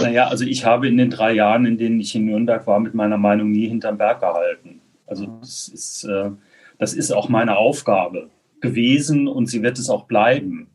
Naja, 0.03 0.27
also 0.27 0.45
ich 0.45 0.65
habe 0.65 0.89
in 0.89 0.97
den 0.97 1.11
drei 1.11 1.33
Jahren, 1.33 1.67
in 1.67 1.79
denen 1.79 2.01
ich 2.01 2.15
in 2.15 2.27
Nürnberg 2.27 2.67
war, 2.67 2.81
mit 2.81 2.95
meiner 2.95 3.17
Meinung 3.17 3.53
nie 3.53 3.69
hinterm 3.69 3.97
Berg 3.97 4.21
gehalten. 4.21 4.81
Also 5.07 5.27
das 5.41 5.69
ist, 5.69 6.05
äh, 6.05 6.31
das 6.79 6.93
ist 6.93 7.13
auch 7.13 7.29
meine 7.29 7.57
Aufgabe 7.57 8.31
gewesen 8.61 9.29
und 9.29 9.47
sie 9.47 9.63
wird 9.63 9.79
es 9.79 9.89
auch 9.89 10.05
bleiben. 10.05 10.69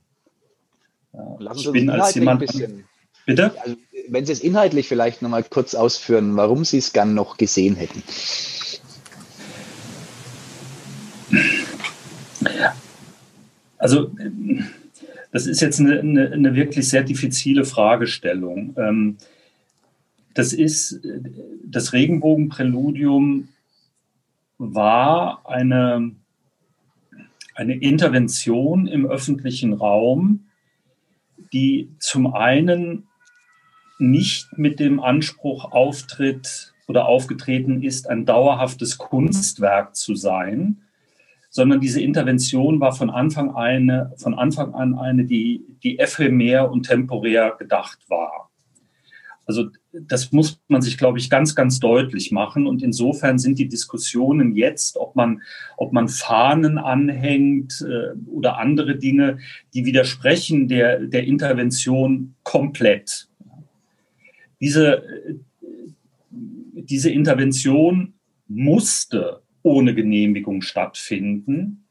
Lassen 1.37 1.59
Sie 1.59 1.65
ich 1.67 1.71
bin 1.73 1.89
als 1.89 2.15
jemand. 2.15 2.39
Bisschen, 2.39 2.85
bitte? 3.25 3.51
Also, 3.61 3.75
wenn 4.07 4.25
Sie 4.25 4.31
es 4.31 4.39
inhaltlich 4.39 4.87
vielleicht 4.87 5.21
noch 5.21 5.29
mal 5.29 5.43
kurz 5.43 5.75
ausführen, 5.75 6.35
warum 6.35 6.65
Sie 6.65 6.77
es 6.77 6.93
gern 6.93 7.13
noch 7.13 7.37
gesehen 7.37 7.75
hätten. 7.75 8.03
Also 13.77 14.11
das 15.31 15.47
ist 15.47 15.61
jetzt 15.61 15.79
eine, 15.79 15.99
eine, 15.99 16.31
eine 16.31 16.55
wirklich 16.55 16.87
sehr 16.87 17.03
diffizile 17.03 17.65
Fragestellung. 17.65 18.75
Ähm, 18.77 19.17
das 20.33 20.53
ist 20.53 20.99
das 21.65 21.93
Regenbogenpräludium 21.93 23.49
war 24.57 25.41
eine, 25.45 26.11
eine 27.55 27.75
Intervention 27.75 28.87
im 28.87 29.05
öffentlichen 29.05 29.73
Raum, 29.73 30.45
die 31.51 31.89
zum 31.99 32.33
einen 32.33 33.07
nicht 33.99 34.57
mit 34.57 34.79
dem 34.79 34.99
Anspruch 34.99 35.71
auftritt 35.71 36.73
oder 36.87 37.05
aufgetreten 37.05 37.81
ist, 37.83 38.09
ein 38.09 38.25
dauerhaftes 38.25 38.97
Kunstwerk 38.97 39.95
zu 39.95 40.15
sein, 40.15 40.81
sondern 41.53 41.79
diese 41.79 42.01
Intervention 42.01 42.79
war 42.79 42.93
von 42.93 43.11
Anfang, 43.11 43.55
eine, 43.55 44.11
von 44.17 44.33
Anfang 44.33 44.73
an 44.73 44.95
eine, 44.95 45.23
die, 45.23 45.63
die 45.83 45.99
ephemer 45.99 46.71
und 46.71 46.87
temporär 46.87 47.55
gedacht 47.59 47.99
war. 48.09 48.49
Also 49.45 49.69
das 49.91 50.31
muss 50.31 50.59
man 50.67 50.81
sich, 50.81 50.97
glaube 50.97 51.19
ich, 51.19 51.29
ganz, 51.29 51.53
ganz 51.53 51.79
deutlich 51.79 52.31
machen. 52.31 52.65
Und 52.65 52.81
insofern 52.81 53.37
sind 53.37 53.59
die 53.59 53.69
Diskussionen 53.69 54.55
jetzt, 54.55 54.97
ob 54.97 55.15
man, 55.15 55.43
ob 55.77 55.93
man 55.93 56.07
Fahnen 56.07 56.79
anhängt 56.79 57.85
äh, 57.87 58.17
oder 58.31 58.57
andere 58.57 58.95
Dinge, 58.95 59.37
die 59.75 59.85
widersprechen 59.85 60.67
der, 60.67 61.01
der 61.01 61.25
Intervention 61.25 62.33
komplett. 62.41 63.27
Diese, 64.59 65.03
äh, 65.03 65.35
diese 66.31 67.11
Intervention 67.11 68.15
musste 68.47 69.42
ohne 69.63 69.95
Genehmigung 69.95 70.61
stattfinden. 70.61 71.85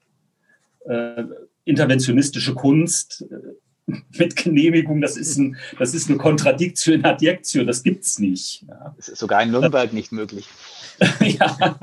Äh, 0.84 1.24
interventionistische 1.64 2.54
Kunst 2.54 3.24
äh, 3.30 3.94
mit 4.18 4.36
Genehmigung, 4.36 5.00
das 5.00 5.16
ist, 5.16 5.36
ein, 5.38 5.56
das 5.78 5.94
ist 5.94 6.08
eine 6.08 6.18
Kontradiktion 6.18 6.96
in 6.96 7.04
Adjektio, 7.04 7.64
das 7.64 7.82
gibt 7.82 8.04
es 8.04 8.18
nicht. 8.18 8.64
Ja. 8.68 8.94
Das 8.96 9.08
ist 9.08 9.18
sogar 9.18 9.42
in 9.42 9.50
Nürnberg 9.50 9.92
nicht 9.92 10.12
möglich. 10.12 10.46
ja. 11.20 11.78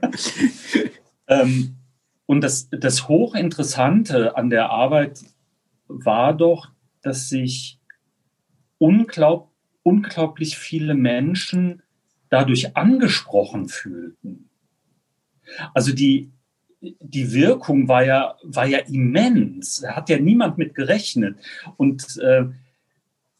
ähm, 1.26 1.76
und 2.26 2.42
das, 2.42 2.68
das 2.70 3.08
Hochinteressante 3.08 4.36
an 4.36 4.50
der 4.50 4.70
Arbeit 4.70 5.20
war 5.88 6.32
doch, 6.32 6.68
dass 7.02 7.28
sich 7.28 7.80
unglaub, 8.78 9.50
unglaublich 9.82 10.56
viele 10.56 10.94
Menschen 10.94 11.82
dadurch 12.28 12.76
angesprochen 12.76 13.68
fühlten. 13.68 14.49
Also 15.74 15.92
die, 15.92 16.30
die 16.80 17.32
Wirkung 17.32 17.88
war 17.88 18.04
ja, 18.04 18.36
war 18.42 18.66
ja 18.66 18.78
immens. 18.78 19.80
Da 19.80 19.96
hat 19.96 20.08
ja 20.08 20.18
niemand 20.18 20.58
mit 20.58 20.74
gerechnet. 20.74 21.36
Und 21.76 22.18
äh, 22.18 22.46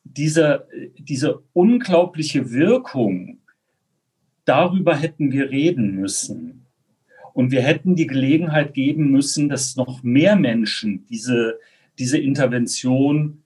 diese, 0.05 0.67
diese 0.99 1.43
unglaubliche 1.53 2.51
Wirkung, 2.51 3.39
darüber 4.45 4.97
hätten 4.97 5.33
wir 5.33 5.51
reden 5.51 5.95
müssen. 5.95 6.67
Und 7.33 7.53
wir 7.53 7.63
hätten 7.63 7.95
die 7.95 8.07
Gelegenheit 8.07 8.75
geben 8.75 9.11
müssen, 9.11 9.49
dass 9.49 9.77
noch 9.77 10.03
mehr 10.03 10.37
Menschen 10.37 11.07
diese, 11.07 11.59
diese 11.99 12.19
Intervention 12.19 13.43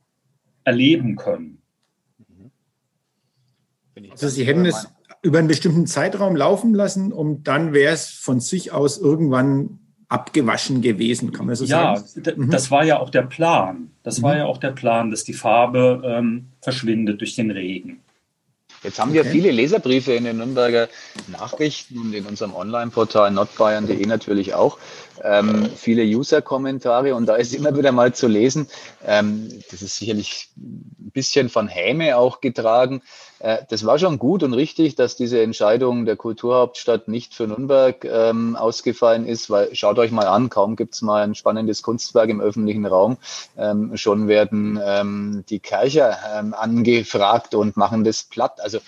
erleben 0.64 1.16
können. 1.16 1.58
Also 4.10 4.28
Sie 4.28 4.44
hätten 4.44 4.64
es 4.64 4.88
über 5.24 5.38
einen 5.38 5.48
bestimmten 5.48 5.86
Zeitraum 5.86 6.36
laufen 6.36 6.74
lassen 6.74 7.12
und 7.12 7.44
dann 7.44 7.72
wäre 7.72 7.94
es 7.94 8.10
von 8.10 8.40
sich 8.40 8.72
aus 8.72 8.98
irgendwann 8.98 9.78
abgewaschen 10.08 10.82
gewesen, 10.82 11.32
kann 11.32 11.46
man 11.46 11.56
so 11.56 11.64
ja, 11.64 11.96
sagen? 11.96 12.22
Ja, 12.26 12.32
mhm. 12.36 12.50
das 12.50 12.70
war 12.70 12.84
ja 12.84 13.00
auch 13.00 13.08
der 13.08 13.22
Plan. 13.22 13.90
Das 14.02 14.18
mhm. 14.18 14.22
war 14.22 14.36
ja 14.36 14.44
auch 14.44 14.58
der 14.58 14.72
Plan, 14.72 15.10
dass 15.10 15.24
die 15.24 15.32
Farbe 15.32 16.02
ähm, 16.04 16.48
verschwindet 16.60 17.22
durch 17.22 17.34
den 17.34 17.50
Regen. 17.50 18.00
Jetzt 18.82 18.98
haben 18.98 19.10
okay. 19.10 19.24
wir 19.24 19.30
viele 19.30 19.50
Leserbriefe 19.50 20.12
in 20.12 20.24
den 20.24 20.36
Nürnberger 20.36 20.88
Nachrichten 21.28 21.98
und 21.98 22.12
in 22.12 22.26
unserem 22.26 22.54
Online-Portal 22.54 23.30
notbayern.de 23.30 24.06
natürlich 24.06 24.52
auch. 24.52 24.76
Ähm, 25.24 25.70
viele 25.74 26.04
User-Kommentare 26.04 27.14
und 27.14 27.26
da 27.26 27.36
ist 27.36 27.54
immer 27.54 27.76
wieder 27.76 27.92
mal 27.92 28.14
zu 28.14 28.28
lesen, 28.28 28.68
ähm, 29.04 29.48
das 29.70 29.82
ist 29.82 29.96
sicherlich 29.96 30.50
ein 30.56 31.10
bisschen 31.12 31.48
von 31.48 31.66
Häme 31.66 32.16
auch 32.18 32.40
getragen. 32.40 33.02
Äh, 33.38 33.58
das 33.68 33.84
war 33.86 33.98
schon 33.98 34.18
gut 34.18 34.42
und 34.42 34.52
richtig, 34.52 34.96
dass 34.96 35.16
diese 35.16 35.42
Entscheidung 35.42 36.04
der 36.04 36.16
Kulturhauptstadt 36.16 37.08
nicht 37.08 37.34
für 37.34 37.46
Nürnberg 37.46 38.04
ähm, 38.04 38.56
ausgefallen 38.56 39.26
ist, 39.26 39.50
weil 39.50 39.74
schaut 39.74 39.98
euch 39.98 40.10
mal 40.10 40.26
an, 40.26 40.50
kaum 40.50 40.76
gibt 40.76 40.94
es 40.94 41.02
mal 41.02 41.22
ein 41.22 41.34
spannendes 41.34 41.82
Kunstwerk 41.82 42.28
im 42.28 42.40
öffentlichen 42.40 42.86
Raum, 42.86 43.16
ähm, 43.56 43.96
schon 43.96 44.28
werden 44.28 44.78
ähm, 44.84 45.44
die 45.48 45.60
Kercher 45.60 46.18
ähm, 46.36 46.54
angefragt 46.54 47.54
und 47.54 47.76
machen 47.76 48.04
das 48.04 48.24
platt. 48.24 48.60
Also 48.60 48.78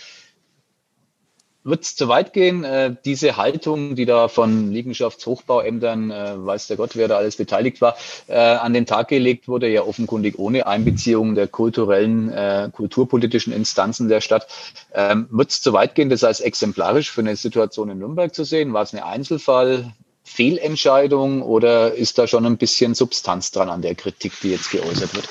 wird 1.67 1.83
es 1.83 1.97
zu 1.97 2.09
weit 2.09 2.33
gehen, 2.33 2.65
äh, 2.65 2.95
diese 3.05 3.37
Haltung, 3.37 3.97
die 3.97 4.07
da 4.07 4.29
von 4.29 4.73
Liegenschaftshochbauämtern, 4.73 6.11
äh, 6.11 6.47
weiß 6.47 6.69
der 6.69 6.77
Gott, 6.77 6.97
wer 6.97 7.09
da 7.09 7.17
alles 7.17 7.37
beteiligt 7.37 7.81
war, 7.81 7.97
äh, 8.29 8.37
an 8.37 8.73
den 8.73 8.87
Tag 8.87 9.09
gelegt 9.09 9.49
wurde, 9.49 9.69
ja 9.69 9.83
offenkundig 9.83 10.39
ohne 10.39 10.67
Einbeziehung 10.67 11.35
der 11.35 11.49
kulturellen, 11.49 12.31
äh, 12.31 12.71
kulturpolitischen 12.73 13.53
Instanzen 13.53 14.09
der 14.09 14.21
Stadt. 14.21 14.47
Ähm, 14.95 15.27
wird 15.31 15.51
es 15.51 15.61
zu 15.61 15.73
weit 15.73 15.95
gehen, 15.95 16.09
das 16.09 16.25
als 16.25 16.41
exemplarisch 16.41 17.11
für 17.11 17.21
eine 17.21 17.37
Situation 17.37 17.91
in 17.91 17.99
Nürnberg 17.99 18.35
zu 18.35 18.45
sehen? 18.45 18.73
War 18.73 18.83
es 18.83 18.95
eine 18.95 19.05
Einzelfall? 19.05 19.93
Fehlentscheidung 20.23 21.41
oder 21.41 21.95
ist 21.95 22.19
da 22.19 22.27
schon 22.27 22.45
ein 22.47 22.57
bisschen 22.57 22.95
Substanz 22.95 23.53
dran 23.53 23.71
an 23.71 23.81
der 23.81 23.95
Kritik, 23.95 24.33
die 24.43 24.51
jetzt 24.51 24.73
geäußert 24.73 25.15
wird? 25.15 25.29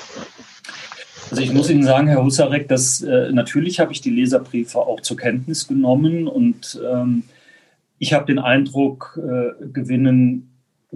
Also 1.30 1.42
ich 1.42 1.52
muss 1.52 1.70
Ihnen 1.70 1.82
sagen, 1.82 2.06
Herr 2.06 2.22
Husarek, 2.22 2.68
dass 2.68 3.02
äh, 3.02 3.32
natürlich 3.32 3.80
habe 3.80 3.92
ich 3.92 4.00
die 4.00 4.10
Leserbriefe 4.10 4.78
auch 4.78 5.00
zur 5.00 5.16
Kenntnis 5.16 5.66
genommen 5.66 6.28
und 6.28 6.80
ähm, 6.88 7.24
ich 7.98 8.12
habe 8.12 8.26
den 8.26 8.38
Eindruck 8.38 9.18
äh, 9.20 9.66
gewinnen 9.72 10.50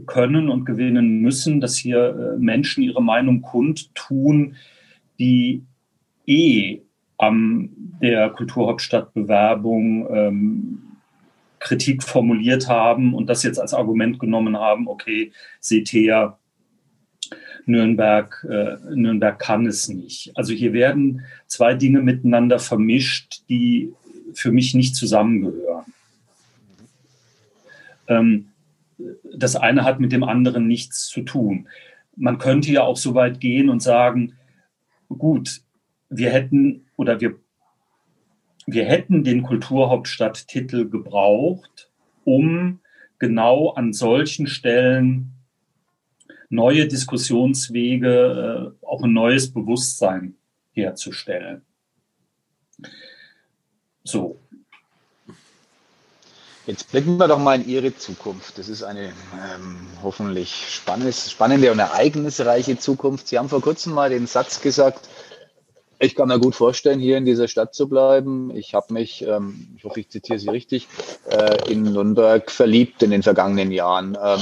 können 0.07 0.49
und 0.49 0.65
gewinnen 0.65 1.21
müssen, 1.21 1.61
dass 1.61 1.77
hier 1.77 2.35
äh, 2.35 2.39
Menschen 2.39 2.83
ihre 2.83 3.03
Meinung 3.03 3.43
kundtun, 3.43 4.57
die 5.19 5.65
eh 6.27 6.81
am 7.19 7.71
der 8.01 8.31
Kulturhauptstadtbewerbung 8.31 10.07
ähm, 10.15 10.79
Kritik 11.59 12.03
formuliert 12.03 12.69
haben 12.69 13.15
und 13.15 13.27
das 13.27 13.43
jetzt 13.43 13.59
als 13.61 13.75
Argument 13.75 14.19
genommen 14.19 14.57
haben, 14.57 14.89
okay, 14.89 15.33
seht 15.61 15.89
her, 15.93 16.39
Nürnberg, 17.67 18.47
äh, 18.49 18.77
Nürnberg 18.95 19.39
kann 19.39 19.67
es 19.67 19.89
nicht. 19.89 20.33
Also 20.37 20.53
hier 20.53 20.73
werden 20.73 21.23
zwei 21.47 21.75
Dinge 21.75 22.01
miteinander 22.01 22.59
vermischt, 22.59 23.43
die 23.49 23.93
für 24.35 24.53
mich 24.53 24.75
nicht 24.75 24.95
zusammengehören. 24.97 25.93
Ähm, 28.09 28.47
das 29.35 29.57
eine 29.57 29.85
hat 29.85 30.01
mit 30.01 30.13
dem 30.13 30.25
anderen 30.25 30.67
nichts 30.67 31.07
zu 31.07 31.23
tun. 31.23 31.69
Man 32.17 32.39
könnte 32.39 32.71
ja 32.71 32.83
auch 32.83 32.97
so 32.97 33.15
weit 33.15 33.41
gehen 33.41 33.69
und 33.69 33.81
sagen, 33.81 34.35
gut, 35.09 35.63
wir 36.11 36.31
hätten 36.31 36.87
oder 36.97 37.21
wir, 37.21 37.37
wir 38.67 38.85
hätten 38.85 39.25
den 39.25 39.43
Kulturhauptstadttitel 39.43 40.89
gebraucht, 40.89 41.91
um 42.25 42.81
genau 43.19 43.71
an 43.71 43.93
solchen 43.93 44.47
Stellen 44.47 45.33
neue 46.51 46.87
Diskussionswege, 46.87 48.75
äh, 48.83 48.87
auch 48.87 49.03
ein 49.03 49.13
neues 49.13 49.53
Bewusstsein 49.53 50.35
herzustellen. 50.73 51.63
So. 54.05 54.37
Jetzt 56.67 56.91
blicken 56.91 57.17
wir 57.17 57.27
doch 57.27 57.39
mal 57.39 57.61
in 57.61 57.69
Ihre 57.69 57.97
Zukunft. 57.97 58.59
Das 58.59 58.69
ist 58.69 58.83
eine 58.83 59.07
ähm, 59.07 59.77
hoffentlich 60.03 60.69
spannende 60.71 61.73
und 61.73 61.79
ereignisreiche 61.79 62.79
Zukunft. 62.79 63.29
Sie 63.29 63.39
haben 63.39 63.49
vor 63.49 63.63
kurzem 63.63 63.93
mal 63.95 64.11
den 64.11 64.27
Satz 64.27 64.61
gesagt, 64.61 65.09
ich 66.03 66.15
kann 66.15 66.29
mir 66.29 66.39
gut 66.39 66.55
vorstellen, 66.55 66.99
hier 66.99 67.19
in 67.19 67.25
dieser 67.25 67.47
Stadt 67.47 67.75
zu 67.75 67.89
bleiben. 67.89 68.55
Ich 68.55 68.75
habe 68.75 68.93
mich, 68.93 69.23
ähm, 69.27 69.69
ich 69.77 69.85
hoffe, 69.85 70.01
ich 70.01 70.09
zitiere 70.09 70.39
Sie 70.39 70.49
richtig, 70.49 70.89
äh, 71.29 71.71
in 71.71 71.83
Nürnberg 71.83 72.51
verliebt 72.51 73.03
in 73.03 73.11
den 73.11 73.23
vergangenen 73.23 73.71
Jahren. 73.71 74.17
Ähm, 74.23 74.41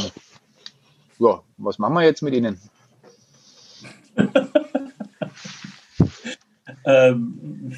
ja, 1.19 1.43
was 1.57 1.79
machen 1.79 1.95
wir 1.95 2.05
jetzt 2.05 2.23
mit 2.23 2.35
Ihnen? 2.35 2.59
ähm, 6.85 7.73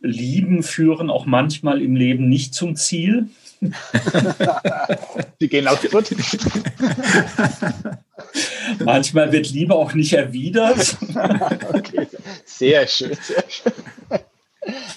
Lieben 0.00 0.62
führen 0.62 1.10
auch 1.10 1.26
manchmal 1.26 1.82
im 1.82 1.94
Leben 1.94 2.28
nicht 2.28 2.54
zum 2.54 2.74
Ziel. 2.76 3.28
Die 5.40 5.48
gehen 5.48 5.68
auf 5.68 5.80
Furt. 5.80 6.10
Manchmal 8.84 9.32
wird 9.32 9.50
Liebe 9.50 9.74
auch 9.74 9.92
nicht 9.92 10.14
erwidert. 10.14 10.96
Okay. 11.72 12.06
Sehr 12.46 12.86
schön, 12.86 13.18
sehr 13.20 13.44
schön. 13.48 13.72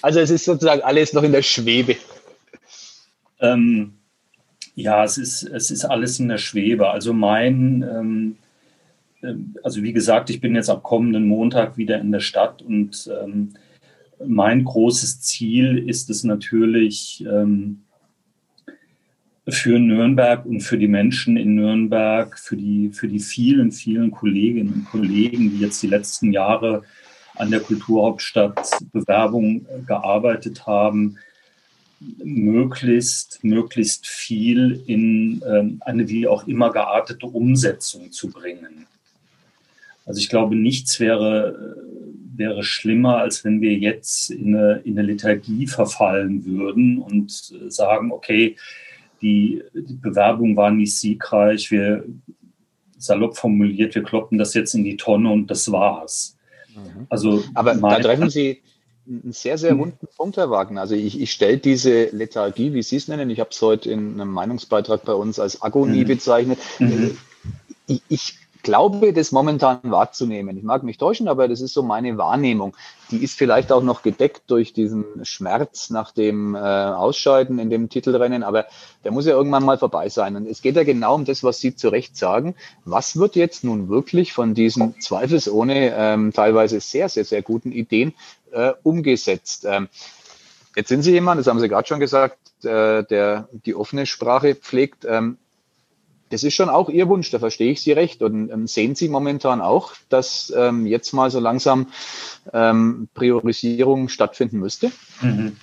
Also 0.00 0.20
es 0.20 0.30
ist 0.30 0.46
sozusagen 0.46 0.80
alles 0.82 1.12
noch 1.12 1.22
in 1.22 1.32
der 1.32 1.42
Schwebe. 1.42 1.96
Ähm, 3.40 3.98
ja, 4.74 5.04
es 5.04 5.18
ist, 5.18 5.42
es 5.44 5.70
ist 5.70 5.84
alles 5.84 6.18
in 6.18 6.28
der 6.28 6.38
Schwebe. 6.38 6.90
Also 6.90 7.12
mein, 7.12 7.82
ähm, 7.82 8.36
ähm, 9.22 9.56
also 9.62 9.82
wie 9.82 9.92
gesagt, 9.92 10.30
ich 10.30 10.40
bin 10.40 10.54
jetzt 10.54 10.70
ab 10.70 10.82
kommenden 10.82 11.26
Montag 11.26 11.76
wieder 11.76 12.00
in 12.00 12.12
der 12.12 12.20
Stadt 12.20 12.62
und 12.62 13.10
ähm, 13.22 13.54
mein 14.24 14.64
großes 14.64 15.20
Ziel 15.20 15.78
ist 15.88 16.10
es 16.10 16.24
natürlich, 16.24 17.24
ähm, 17.28 17.80
für 19.48 19.78
Nürnberg 19.78 20.46
und 20.46 20.60
für 20.60 20.78
die 20.78 20.88
Menschen 20.88 21.36
in 21.36 21.54
Nürnberg, 21.54 22.38
für 22.38 22.56
die, 22.56 22.90
für 22.90 23.08
die 23.08 23.20
vielen, 23.20 23.72
vielen 23.72 24.10
Kolleginnen 24.10 24.72
und 24.72 24.84
Kollegen, 24.86 25.50
die 25.50 25.58
jetzt 25.58 25.82
die 25.82 25.88
letzten 25.88 26.32
Jahre 26.32 26.82
an 27.34 27.50
der 27.50 27.60
Kulturhauptstadt 27.60 28.70
Bewerbung 28.92 29.66
gearbeitet 29.86 30.66
haben, 30.66 31.18
möglichst, 32.22 33.42
möglichst 33.42 34.06
viel 34.06 34.82
in 34.86 35.42
ähm, 35.46 35.80
eine 35.84 36.08
wie 36.08 36.26
auch 36.26 36.46
immer 36.46 36.72
geartete 36.72 37.26
Umsetzung 37.26 38.12
zu 38.12 38.30
bringen. 38.30 38.86
Also 40.06 40.20
ich 40.20 40.28
glaube, 40.28 40.54
nichts 40.56 41.00
wäre, 41.00 41.76
wäre 42.36 42.62
schlimmer, 42.62 43.18
als 43.18 43.44
wenn 43.44 43.60
wir 43.60 43.74
jetzt 43.74 44.30
in 44.30 44.54
eine, 44.54 44.80
in 44.84 44.98
eine 44.98 45.06
Lethargie 45.06 45.66
verfallen 45.66 46.44
würden 46.44 46.98
und 46.98 47.30
sagen, 47.68 48.12
okay, 48.12 48.56
die, 49.22 49.62
die 49.72 49.94
Bewerbung 49.94 50.56
war 50.56 50.70
nicht 50.70 50.94
siegreich, 50.96 51.70
wir 51.70 52.04
salopp 52.98 53.36
formuliert, 53.36 53.94
wir 53.94 54.02
kloppen 54.02 54.38
das 54.38 54.54
jetzt 54.54 54.74
in 54.74 54.84
die 54.84 54.96
Tonne 54.96 55.30
und 55.30 55.50
das 55.50 55.70
war's. 55.70 56.36
Mhm. 56.74 57.06
Also 57.08 57.44
Aber 57.54 57.74
da 57.74 58.00
treffen 58.00 58.30
Sie 58.30 58.60
einen 59.06 59.32
sehr, 59.32 59.58
sehr 59.58 59.74
runden 59.74 60.06
Punkt, 60.16 60.36
Herr 60.36 60.50
Wagner. 60.50 60.80
Also 60.80 60.94
ich, 60.94 61.20
ich 61.20 61.30
stelle 61.32 61.58
diese 61.58 62.06
Lethargie, 62.06 62.72
wie 62.72 62.82
Sie 62.82 62.96
es 62.96 63.08
nennen, 63.08 63.30
ich 63.30 63.40
habe 63.40 63.50
es 63.50 63.60
heute 63.60 63.90
in 63.90 64.20
einem 64.20 64.30
Meinungsbeitrag 64.30 65.04
bei 65.04 65.14
uns 65.14 65.38
als 65.38 65.62
Agonie 65.62 66.04
mhm. 66.04 66.08
bezeichnet. 66.08 66.58
Mhm. 66.78 67.16
Ich, 67.86 68.02
ich 68.08 68.38
glaube, 68.64 69.12
das 69.12 69.30
momentan 69.30 69.78
wahrzunehmen. 69.84 70.56
Ich 70.56 70.64
mag 70.64 70.82
mich 70.82 70.98
täuschen, 70.98 71.28
aber 71.28 71.46
das 71.46 71.60
ist 71.60 71.72
so 71.72 71.84
meine 71.84 72.18
Wahrnehmung. 72.18 72.76
Die 73.12 73.22
ist 73.22 73.38
vielleicht 73.38 73.70
auch 73.70 73.82
noch 73.82 74.02
gedeckt 74.02 74.42
durch 74.48 74.72
diesen 74.72 75.04
Schmerz 75.22 75.90
nach 75.90 76.10
dem 76.10 76.56
äh, 76.56 76.58
Ausscheiden 76.58 77.60
in 77.60 77.70
dem 77.70 77.88
Titelrennen, 77.88 78.42
aber 78.42 78.66
der 79.04 79.12
muss 79.12 79.26
ja 79.26 79.34
irgendwann 79.34 79.64
mal 79.64 79.78
vorbei 79.78 80.08
sein. 80.08 80.34
Und 80.34 80.48
es 80.48 80.62
geht 80.62 80.74
ja 80.74 80.82
genau 80.82 81.14
um 81.14 81.24
das, 81.24 81.44
was 81.44 81.60
Sie 81.60 81.76
zu 81.76 81.90
Recht 81.90 82.16
sagen. 82.16 82.56
Was 82.84 83.16
wird 83.16 83.36
jetzt 83.36 83.62
nun 83.62 83.88
wirklich 83.88 84.32
von 84.32 84.54
diesen 84.54 85.00
zweifelsohne 85.00 85.94
ähm, 85.96 86.32
teilweise 86.32 86.80
sehr, 86.80 87.08
sehr, 87.08 87.24
sehr 87.24 87.42
guten 87.42 87.70
Ideen 87.70 88.14
äh, 88.50 88.72
umgesetzt? 88.82 89.64
Ähm, 89.68 89.88
jetzt 90.74 90.88
sind 90.88 91.02
Sie 91.02 91.12
jemand, 91.12 91.38
das 91.38 91.46
haben 91.46 91.60
Sie 91.60 91.68
gerade 91.68 91.86
schon 91.86 92.00
gesagt, 92.00 92.38
äh, 92.64 93.04
der 93.04 93.48
die 93.52 93.74
offene 93.74 94.06
Sprache 94.06 94.54
pflegt. 94.56 95.04
Ähm, 95.04 95.38
das 96.34 96.42
ist 96.42 96.54
schon 96.54 96.68
auch 96.68 96.88
Ihr 96.88 97.08
Wunsch, 97.08 97.30
da 97.30 97.38
verstehe 97.38 97.70
ich 97.70 97.80
Sie 97.80 97.92
recht. 97.92 98.20
Und 98.20 98.50
ähm, 98.50 98.66
sehen 98.66 98.96
Sie 98.96 99.08
momentan 99.08 99.60
auch, 99.60 99.92
dass 100.08 100.52
ähm, 100.56 100.84
jetzt 100.84 101.12
mal 101.12 101.30
so 101.30 101.38
langsam 101.38 101.86
ähm, 102.52 103.08
Priorisierung 103.14 104.08
stattfinden 104.08 104.58
müsste? 104.58 104.90
Mhm. 105.22 105.56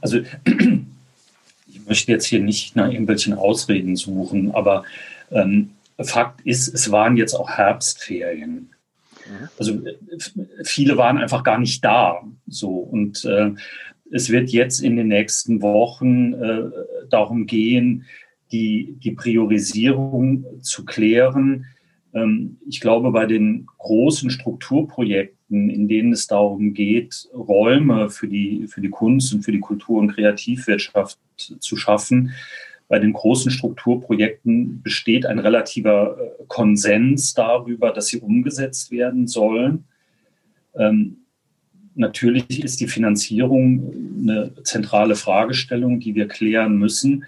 Also 0.00 0.18
ich 1.68 1.86
möchte 1.86 2.10
jetzt 2.10 2.26
hier 2.26 2.40
nicht 2.40 2.74
nach 2.74 2.90
irgendwelchen 2.90 3.34
Ausreden 3.34 3.94
suchen, 3.94 4.52
aber 4.52 4.82
ähm, 5.30 5.70
Fakt 6.00 6.40
ist, 6.44 6.74
es 6.74 6.90
waren 6.90 7.16
jetzt 7.16 7.34
auch 7.34 7.48
Herbstferien. 7.48 8.70
Mhm. 9.28 9.48
Also 9.58 9.80
viele 10.64 10.96
waren 10.96 11.18
einfach 11.18 11.44
gar 11.44 11.60
nicht 11.60 11.84
da. 11.84 12.20
So 12.48 12.70
und 12.70 13.24
äh, 13.24 13.52
es 14.10 14.30
wird 14.30 14.50
jetzt 14.50 14.80
in 14.80 14.96
den 14.96 15.06
nächsten 15.06 15.62
Wochen 15.62 16.32
äh, 16.32 16.62
darum 17.10 17.46
gehen, 17.46 18.06
die, 18.52 18.96
die 19.02 19.12
Priorisierung 19.12 20.44
zu 20.62 20.84
klären. 20.84 21.66
Ähm, 22.14 22.58
ich 22.68 22.80
glaube, 22.80 23.10
bei 23.10 23.26
den 23.26 23.66
großen 23.78 24.30
Strukturprojekten, 24.30 25.70
in 25.70 25.88
denen 25.88 26.12
es 26.12 26.26
darum 26.26 26.74
geht, 26.74 27.28
Räume 27.34 28.10
für 28.10 28.28
die, 28.28 28.66
für 28.68 28.80
die 28.80 28.90
Kunst 28.90 29.32
und 29.34 29.42
für 29.42 29.52
die 29.52 29.60
Kultur- 29.60 29.98
und 29.98 30.12
Kreativwirtschaft 30.12 31.18
zu 31.36 31.76
schaffen, 31.76 32.32
bei 32.88 32.98
den 33.00 33.12
großen 33.12 33.50
Strukturprojekten 33.50 34.80
besteht 34.82 35.26
ein 35.26 35.40
relativer 35.40 36.16
äh, 36.18 36.44
Konsens 36.46 37.34
darüber, 37.34 37.92
dass 37.92 38.08
sie 38.08 38.20
umgesetzt 38.20 38.90
werden 38.92 39.26
sollen. 39.26 39.84
Ähm, 40.74 41.18
natürlich 41.96 42.62
ist 42.62 42.80
die 42.80 42.86
Finanzierung 42.86 43.92
eine 44.22 44.52
zentrale 44.62 45.16
Fragestellung, 45.16 45.98
die 45.98 46.14
wir 46.14 46.28
klären 46.28 46.78
müssen. 46.78 47.24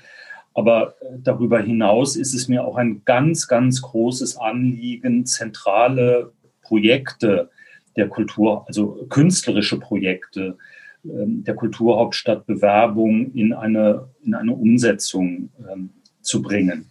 Aber 0.59 0.97
äh, 1.01 1.18
darüber 1.23 1.61
hinaus 1.61 2.16
ist 2.16 2.35
es 2.35 2.49
mir 2.49 2.64
auch 2.64 2.75
ein 2.75 3.03
ganz, 3.05 3.47
ganz 3.47 3.81
großes 3.81 4.38
Anliegen, 4.38 5.25
zentrale 5.25 6.33
Projekte 6.62 7.49
der 7.97 8.09
Kultur, 8.09 8.66
also 8.66 9.07
künstlerische 9.09 9.79
Projekte 9.79 10.59
ähm, 11.05 11.44
der 11.44 11.55
Kulturhauptstadt 11.55 12.44
Bewerbung 12.44 13.33
in 13.35 13.53
eine, 13.53 14.09
in 14.25 14.35
eine 14.35 14.53
Umsetzung 14.53 15.51
ähm, 15.71 15.90
zu 16.23 16.42
bringen. 16.42 16.90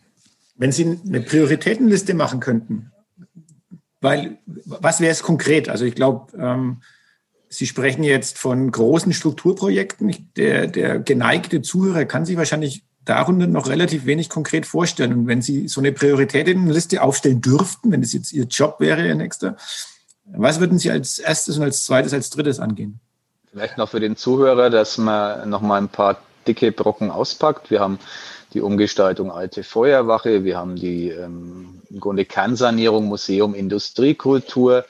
Wenn 0.55 0.71
Sie 0.71 0.97
eine 1.05 1.19
Prioritätenliste 1.19 2.13
machen 2.13 2.39
könnten, 2.39 2.93
weil 3.99 4.37
was 4.45 5.01
wäre 5.01 5.11
es 5.11 5.23
konkret? 5.23 5.67
Also 5.67 5.83
ich 5.83 5.95
glaube, 5.95 6.37
ähm, 6.37 6.77
Sie 7.49 7.65
sprechen 7.65 8.03
jetzt 8.03 8.37
von 8.37 8.71
großen 8.71 9.11
Strukturprojekten. 9.11 10.31
Der, 10.37 10.67
der 10.67 10.99
geneigte 10.99 11.61
Zuhörer 11.61 12.05
kann 12.05 12.23
sich 12.23 12.37
wahrscheinlich 12.37 12.86
darunter 13.07 13.47
noch 13.47 13.67
relativ 13.67 14.05
wenig 14.05 14.29
konkret 14.29 14.65
vorstellen. 14.65 15.13
Und 15.13 15.27
wenn 15.27 15.41
Sie 15.41 15.67
so 15.67 15.81
eine 15.81 15.91
Prioritätenliste 15.91 17.01
aufstellen 17.01 17.41
dürften, 17.41 17.91
wenn 17.91 18.01
das 18.01 18.13
jetzt 18.13 18.33
Ihr 18.33 18.45
Job 18.45 18.79
wäre, 18.79 19.07
Ihr 19.07 19.15
nächster, 19.15 19.55
was 20.25 20.59
würden 20.59 20.77
Sie 20.77 20.91
als 20.91 21.19
erstes 21.19 21.57
und 21.57 21.63
als 21.63 21.85
zweites, 21.85 22.13
als 22.13 22.29
drittes 22.29 22.59
angehen? 22.59 22.99
Vielleicht 23.51 23.77
noch 23.77 23.89
für 23.89 24.01
den 24.01 24.17
Zuhörer, 24.17 24.69
dass 24.69 24.97
man 24.97 25.49
noch 25.49 25.61
mal 25.61 25.77
ein 25.77 25.89
paar 25.89 26.19
dicke 26.47 26.71
Brocken 26.71 27.11
auspackt. 27.11 27.71
Wir 27.71 27.79
haben 27.79 27.99
die 28.53 28.61
Umgestaltung 28.61 29.31
Alte 29.31 29.63
Feuerwache, 29.63 30.43
wir 30.43 30.57
haben 30.57 30.75
die 30.75 31.09
ähm, 31.09 31.81
im 31.89 31.99
Grunde 31.99 32.25
Kernsanierung 32.25 33.05
Museum 33.05 33.53
Industriekultur, 33.53 34.85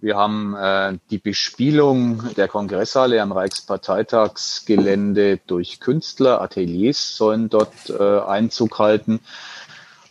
wir 0.00 0.16
haben 0.16 0.54
äh, 0.54 0.96
die 1.10 1.18
Bespielung 1.18 2.22
der 2.36 2.48
Kongresshalle 2.48 3.20
am 3.20 3.32
Reichsparteitagsgelände 3.32 5.40
durch 5.46 5.80
Künstler, 5.80 6.40
Ateliers 6.40 7.16
sollen 7.16 7.50
dort 7.50 7.90
äh, 7.90 8.20
Einzug 8.20 8.78
halten 8.78 9.20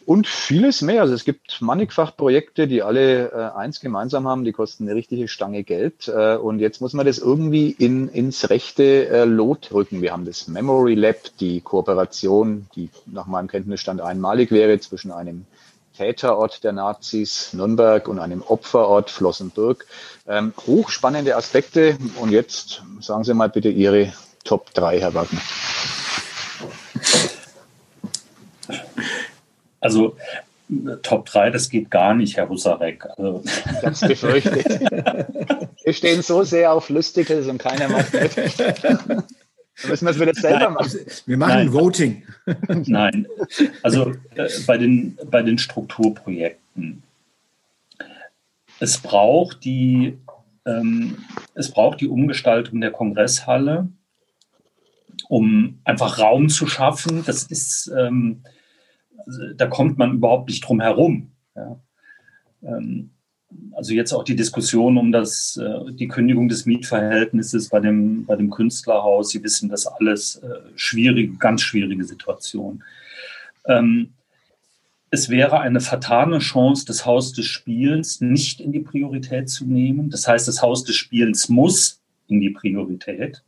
und 0.10 0.26
vieles 0.26 0.82
mehr. 0.82 1.02
Also 1.02 1.14
es 1.14 1.24
gibt 1.24 1.62
mannigfach 1.62 2.18
Projekte, 2.18 2.68
die 2.68 2.82
alle 2.82 3.32
äh, 3.32 3.56
eins 3.56 3.80
gemeinsam 3.80 4.28
haben, 4.28 4.44
die 4.44 4.52
kosten 4.52 4.86
eine 4.86 4.96
richtige 4.96 5.28
Stange 5.28 5.64
Geld. 5.64 6.08
Äh, 6.08 6.36
und 6.36 6.58
jetzt 6.58 6.82
muss 6.82 6.94
man 6.94 7.06
das 7.06 7.20
irgendwie 7.20 7.70
in, 7.70 8.10
ins 8.10 8.50
rechte 8.50 9.08
äh, 9.08 9.26
Lot 9.26 9.72
rücken. 9.72 10.02
Wir 10.02 10.12
haben 10.12 10.26
das 10.26 10.48
Memory 10.48 10.96
Lab, 10.96 11.18
die 11.40 11.62
Kooperation, 11.62 12.66
die 12.76 12.90
nach 13.06 13.28
meinem 13.28 13.48
Kenntnisstand 13.48 14.02
einmalig 14.02 14.50
wäre 14.50 14.80
zwischen 14.80 15.12
einem 15.12 15.46
Täterort 16.00 16.64
der 16.64 16.72
Nazis 16.72 17.52
Nürnberg 17.52 18.08
und 18.08 18.20
einem 18.20 18.42
Opferort 18.42 19.10
Flossenbürg. 19.10 19.86
Ähm, 20.30 20.54
hochspannende 20.66 21.36
Aspekte. 21.36 21.98
Und 22.22 22.32
jetzt 22.32 22.82
sagen 23.02 23.26
Sie 23.26 23.34
mal 23.34 23.50
bitte 23.50 23.68
Ihre 23.68 24.14
Top 24.46 24.74
3, 24.76 25.02
Herr 25.02 25.14
Wagner. 25.14 25.42
Also 29.82 30.16
Top 31.02 31.26
3, 31.26 31.50
das 31.50 31.70
geht 31.70 31.92
gar 31.92 32.14
nicht, 32.14 32.38
Herr 32.38 32.48
Husarek. 32.48 33.06
Also. 33.18 33.44
Ganz 33.82 34.00
befürchtet. 34.00 34.68
Wir 35.84 35.94
stehen 35.94 36.22
so 36.22 36.44
sehr 36.44 36.72
auf 36.72 36.88
Lustigles 36.88 37.48
und 37.48 37.58
keiner 37.58 37.90
macht 37.90 38.14
mit. 38.14 38.38
Dann 39.82 39.92
müssen 39.92 40.06
wir 40.06 40.12
es 40.12 40.20
wieder 40.20 40.34
selber 40.34 40.60
Nein, 40.60 40.74
machen. 40.74 41.00
Wir 41.26 41.38
machen 41.38 41.54
Nein. 41.54 41.74
Voting. 41.74 42.24
Nein, 42.86 43.28
also 43.84 44.12
äh, 44.36 44.50
bei, 44.66 44.78
den, 44.78 45.18
bei 45.30 45.42
den 45.42 45.58
Strukturprojekten. 45.58 47.04
Es 48.80 48.98
braucht 48.98 49.64
die, 49.64 50.18
ähm, 50.66 51.18
es 51.54 51.72
braucht 51.72 52.02
die 52.02 52.08
Umgestaltung 52.08 52.82
der 52.82 52.92
Kongresshalle, 52.92 53.90
um 55.28 55.80
einfach 55.84 56.20
Raum 56.20 56.50
zu 56.50 56.68
schaffen. 56.68 57.24
Das 57.26 57.44
ist, 57.44 57.92
ähm, 57.98 58.44
also, 59.26 59.54
da 59.54 59.68
kommt 59.68 59.98
man 59.98 60.14
überhaupt 60.14 60.50
nicht 60.50 60.62
drum 60.62 60.80
herum. 60.80 61.32
Ja. 61.56 61.80
Ähm, 62.64 63.12
also 63.74 63.94
jetzt 63.94 64.14
auch 64.14 64.24
die 64.24 64.36
Diskussion 64.36 64.98
um 64.98 65.12
das, 65.12 65.58
äh, 65.58 65.92
die 65.94 66.08
Kündigung 66.08 66.50
des 66.50 66.66
Mietverhältnisses 66.66 67.70
bei 67.70 67.80
dem, 67.80 68.26
bei 68.26 68.36
dem 68.36 68.50
Künstlerhaus. 68.50 69.30
Sie 69.30 69.44
wissen 69.44 69.70
das 69.70 69.88
alles 69.88 70.36
äh, 70.38 70.50
schwierige, 70.76 71.36
ganz 71.38 71.62
schwierige 71.62 72.04
Situation. 72.04 72.84
Ähm, 73.66 74.12
es 75.12 75.30
wäre 75.30 75.60
eine 75.60 75.82
vertane 75.82 76.40
Chance, 76.40 76.86
das 76.86 77.06
Haus 77.06 77.34
des 77.34 77.46
Spielens 77.46 78.22
nicht 78.22 78.60
in 78.60 78.72
die 78.72 78.82
Priorität 78.82 79.50
zu 79.50 79.66
nehmen. 79.66 80.10
Das 80.10 80.28
heißt, 80.28 80.48
das 80.48 80.62
Haus 80.62 80.84
des 80.84 80.96
Spielens 80.96 81.50
muss 81.50 82.00
in 82.28 82.40
die 82.42 82.52
Priorität. 82.52 83.44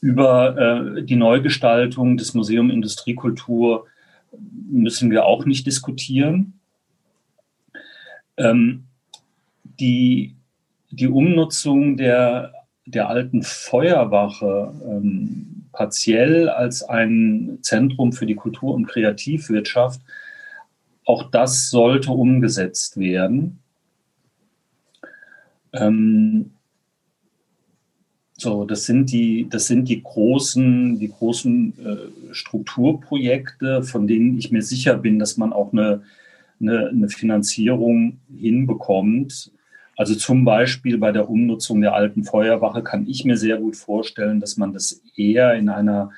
Über 0.00 0.96
äh, 0.96 1.02
die 1.02 1.16
Neugestaltung 1.16 2.18
des 2.18 2.34
Museum 2.34 2.70
Industriekultur 2.70 3.86
müssen 4.70 5.10
wir 5.10 5.24
auch 5.24 5.46
nicht 5.46 5.66
diskutieren. 5.66 6.57
Ähm, 8.38 8.84
die, 9.64 10.34
die 10.90 11.08
Umnutzung 11.08 11.96
der, 11.96 12.52
der 12.86 13.08
alten 13.08 13.42
Feuerwache 13.42 14.72
ähm, 14.84 15.66
partiell 15.72 16.48
als 16.48 16.82
ein 16.82 17.58
Zentrum 17.62 18.12
für 18.12 18.26
die 18.26 18.34
Kultur- 18.34 18.74
und 18.74 18.86
Kreativwirtschaft, 18.86 20.00
auch 21.04 21.30
das 21.30 21.70
sollte 21.70 22.10
umgesetzt 22.10 22.96
werden. 22.98 23.60
Ähm, 25.72 26.50
so, 28.40 28.64
das 28.64 28.86
sind 28.86 29.10
die, 29.10 29.48
das 29.50 29.66
sind 29.66 29.88
die 29.88 30.02
großen, 30.02 30.98
die 30.98 31.08
großen 31.08 31.74
äh, 31.78 32.34
Strukturprojekte, 32.34 33.82
von 33.82 34.06
denen 34.06 34.38
ich 34.38 34.52
mir 34.52 34.62
sicher 34.62 34.96
bin, 34.96 35.18
dass 35.18 35.36
man 35.36 35.52
auch 35.52 35.72
eine, 35.72 36.02
eine, 36.60 36.88
eine 36.88 37.08
Finanzierung 37.08 38.20
hinbekommt. 38.34 39.52
Also 39.96 40.14
zum 40.14 40.44
Beispiel 40.44 40.98
bei 40.98 41.10
der 41.10 41.28
Umnutzung 41.28 41.80
der 41.80 41.94
alten 41.94 42.24
Feuerwache 42.24 42.82
kann 42.82 43.06
ich 43.06 43.24
mir 43.24 43.36
sehr 43.36 43.58
gut 43.58 43.76
vorstellen, 43.76 44.40
dass 44.40 44.56
man 44.56 44.72
das 44.72 45.02
eher 45.16 45.54
in 45.54 45.68
einer, 45.68 46.10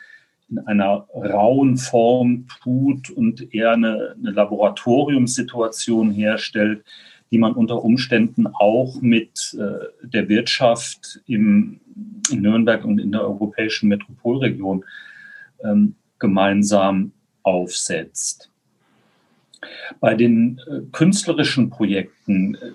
in 0.50 0.59
einer 0.59 1.07
rauen 1.14 1.76
Form 1.79 2.46
tut 2.62 3.11
und 3.11 3.55
eher 3.55 3.72
eine, 3.72 4.16
eine 4.18 4.31
Laboratoriumssituation 4.33 6.11
herstellt, 6.11 6.85
die 7.31 7.38
man 7.38 7.53
unter 7.53 7.83
Umständen 7.83 8.48
auch 8.48 9.00
mit 9.00 9.57
äh, 9.59 10.07
der 10.07 10.29
Wirtschaft 10.29 11.20
im, 11.26 11.81
in 12.31 12.42
Nürnberg 12.42 12.85
und 12.85 12.98
in 12.98 13.12
der 13.12 13.22
europäischen 13.22 13.88
Metropolregion 13.88 14.85
ähm, 15.64 15.94
gemeinsam 16.18 17.12
aufsetzt. 17.42 18.50
Bei 20.01 20.14
den 20.14 20.61
äh, 20.68 20.81
künstlerischen 20.92 21.70
Projekten 21.70 22.55
äh, 22.55 22.70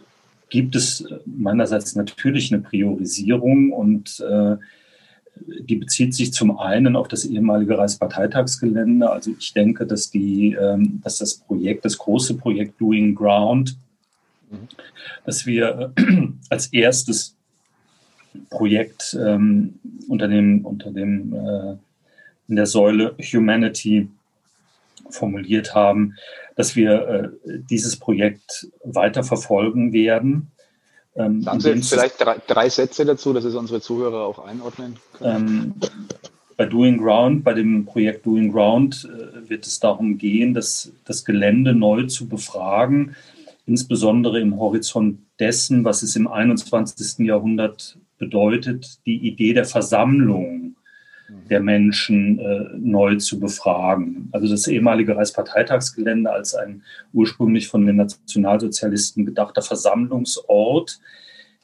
gibt 0.49 0.75
es 0.75 1.01
äh, 1.01 1.19
meinerseits 1.25 1.95
natürlich 1.95 2.53
eine 2.53 2.61
Priorisierung 2.61 3.71
und 3.71 4.19
äh, 4.19 4.57
die 5.59 5.75
bezieht 5.75 6.13
sich 6.13 6.31
zum 6.31 6.57
einen 6.59 6.95
auf 6.95 7.07
das 7.07 7.25
ehemalige 7.25 7.77
Reichsparteitagsgelände. 7.77 9.09
Also 9.09 9.31
ich 9.37 9.53
denke, 9.53 9.85
dass, 9.85 10.09
die, 10.09 10.53
ähm, 10.53 11.01
dass 11.03 11.17
das 11.17 11.35
Projekt, 11.35 11.85
das 11.85 11.97
große 11.97 12.37
Projekt 12.37 12.79
Doing 12.79 13.15
Ground, 13.15 13.77
mhm. 14.49 14.67
dass 15.25 15.45
wir 15.45 15.93
als 16.49 16.67
erstes 16.67 17.35
Projekt 18.49 19.17
ähm, 19.19 19.75
unter 20.07 20.27
dem, 20.27 20.65
unter 20.65 20.91
dem 20.91 21.33
äh, 21.33 21.75
in 22.47 22.55
der 22.55 22.65
Säule 22.65 23.15
Humanity 23.19 24.07
formuliert 25.09 25.73
haben, 25.73 26.15
dass 26.55 26.75
wir 26.75 27.07
äh, 27.45 27.59
dieses 27.69 27.97
Projekt 27.97 28.67
weiter 28.83 29.23
verfolgen 29.23 29.93
werden. 29.93 30.51
Ähm, 31.15 31.41
Sagen 31.41 31.59
Sie 31.59 31.81
vielleicht 31.81 32.19
drei, 32.19 32.37
drei, 32.45 32.69
Sätze 32.69 33.05
dazu, 33.05 33.33
dass 33.33 33.43
es 33.43 33.55
unsere 33.55 33.81
Zuhörer 33.81 34.25
auch 34.25 34.39
einordnen 34.39 34.95
können. 35.13 35.75
Ähm, 35.81 35.89
bei 36.57 36.65
Doing 36.65 36.97
Ground, 36.97 37.43
bei 37.43 37.53
dem 37.53 37.85
Projekt 37.85 38.25
Doing 38.25 38.51
Ground 38.51 39.07
äh, 39.09 39.49
wird 39.49 39.65
es 39.65 39.79
darum 39.79 40.17
gehen, 40.17 40.53
dass 40.53 40.91
das 41.03 41.25
Gelände 41.25 41.73
neu 41.73 42.03
zu 42.03 42.27
befragen, 42.27 43.15
insbesondere 43.65 44.39
im 44.39 44.57
Horizont 44.57 45.19
dessen, 45.39 45.83
was 45.83 46.01
es 46.01 46.15
im 46.15 46.27
21. 46.27 47.25
Jahrhundert 47.25 47.97
bedeutet, 48.17 48.99
die 49.05 49.27
Idee 49.27 49.53
der 49.53 49.65
Versammlung 49.65 50.64
der 51.49 51.59
Menschen 51.59 52.39
äh, 52.39 52.65
neu 52.77 53.15
zu 53.15 53.39
befragen. 53.39 54.29
Also 54.31 54.47
das 54.47 54.67
ehemalige 54.67 55.15
Reichsparteitagsgelände 55.15 56.31
als 56.31 56.53
ein 56.53 56.83
ursprünglich 57.13 57.67
von 57.67 57.85
den 57.85 57.95
Nationalsozialisten 57.95 59.25
gedachter 59.25 59.61
Versammlungsort, 59.61 60.99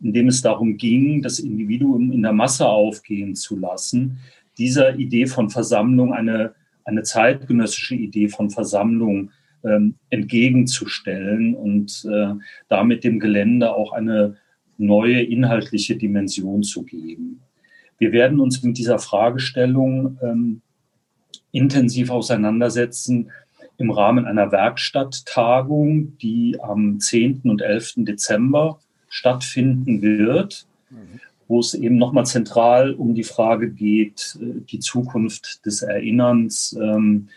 in 0.02 0.14
dem 0.14 0.28
es 0.28 0.42
darum 0.42 0.78
ging, 0.78 1.22
das 1.22 1.40
Individuum 1.40 2.12
in 2.12 2.24
der 2.24 2.34
Masse 2.34 2.68
aufgehen 2.68 3.36
zu 3.36 3.58
lassen, 3.58 4.18
dieser 4.58 4.96
Idee 4.96 5.28
von 5.28 5.50
Versammlung 5.50 6.14
eine, 6.14 6.54
eine 6.84 7.04
zeitgenössische 7.04 7.96
Idee 7.96 8.30
von 8.30 8.50
Versammlung 8.50 9.32
ähm, 9.64 9.96
entgegenzustellen 10.10 11.54
und 11.56 12.06
äh, 12.12 12.34
damit 12.68 13.04
dem 13.04 13.20
Gelände 13.20 13.74
auch 13.74 13.94
eine 13.94 14.38
neue 14.78 15.22
inhaltliche 15.22 15.96
Dimension 15.96 16.64
zu 16.64 16.84
geben. 16.84 17.42
Wir 18.02 18.14
werden 18.14 18.40
uns 18.40 18.64
mit 18.64 18.80
dieser 18.80 18.98
Fragestellung 18.98 20.18
ähm, 20.24 20.62
intensiv 21.52 22.10
auseinandersetzen 22.10 23.30
im 23.78 23.92
Rahmen 23.92 24.26
einer 24.26 24.52
Werkstatttagung, 24.52 26.18
die 26.18 26.58
am 26.60 27.00
10. 27.00 27.42
und 27.44 27.62
11. 27.62 27.94
Dezember 27.98 28.80
stattfinden 29.08 30.02
wird, 30.02 30.66
mhm. 30.90 31.20
wo 31.48 31.60
es 31.60 31.76
eben 31.76 32.00
nochmal 32.00 32.26
zentral 32.26 32.96
um 32.96 33.14
die 33.14 33.24
Frage 33.24 33.70
geht, 33.70 34.36
äh, 34.42 34.62
die 34.62 34.80
Zukunft 34.80 35.64
des 35.68 35.84
Erinnerns 35.84 36.76
ähm, 36.82 37.28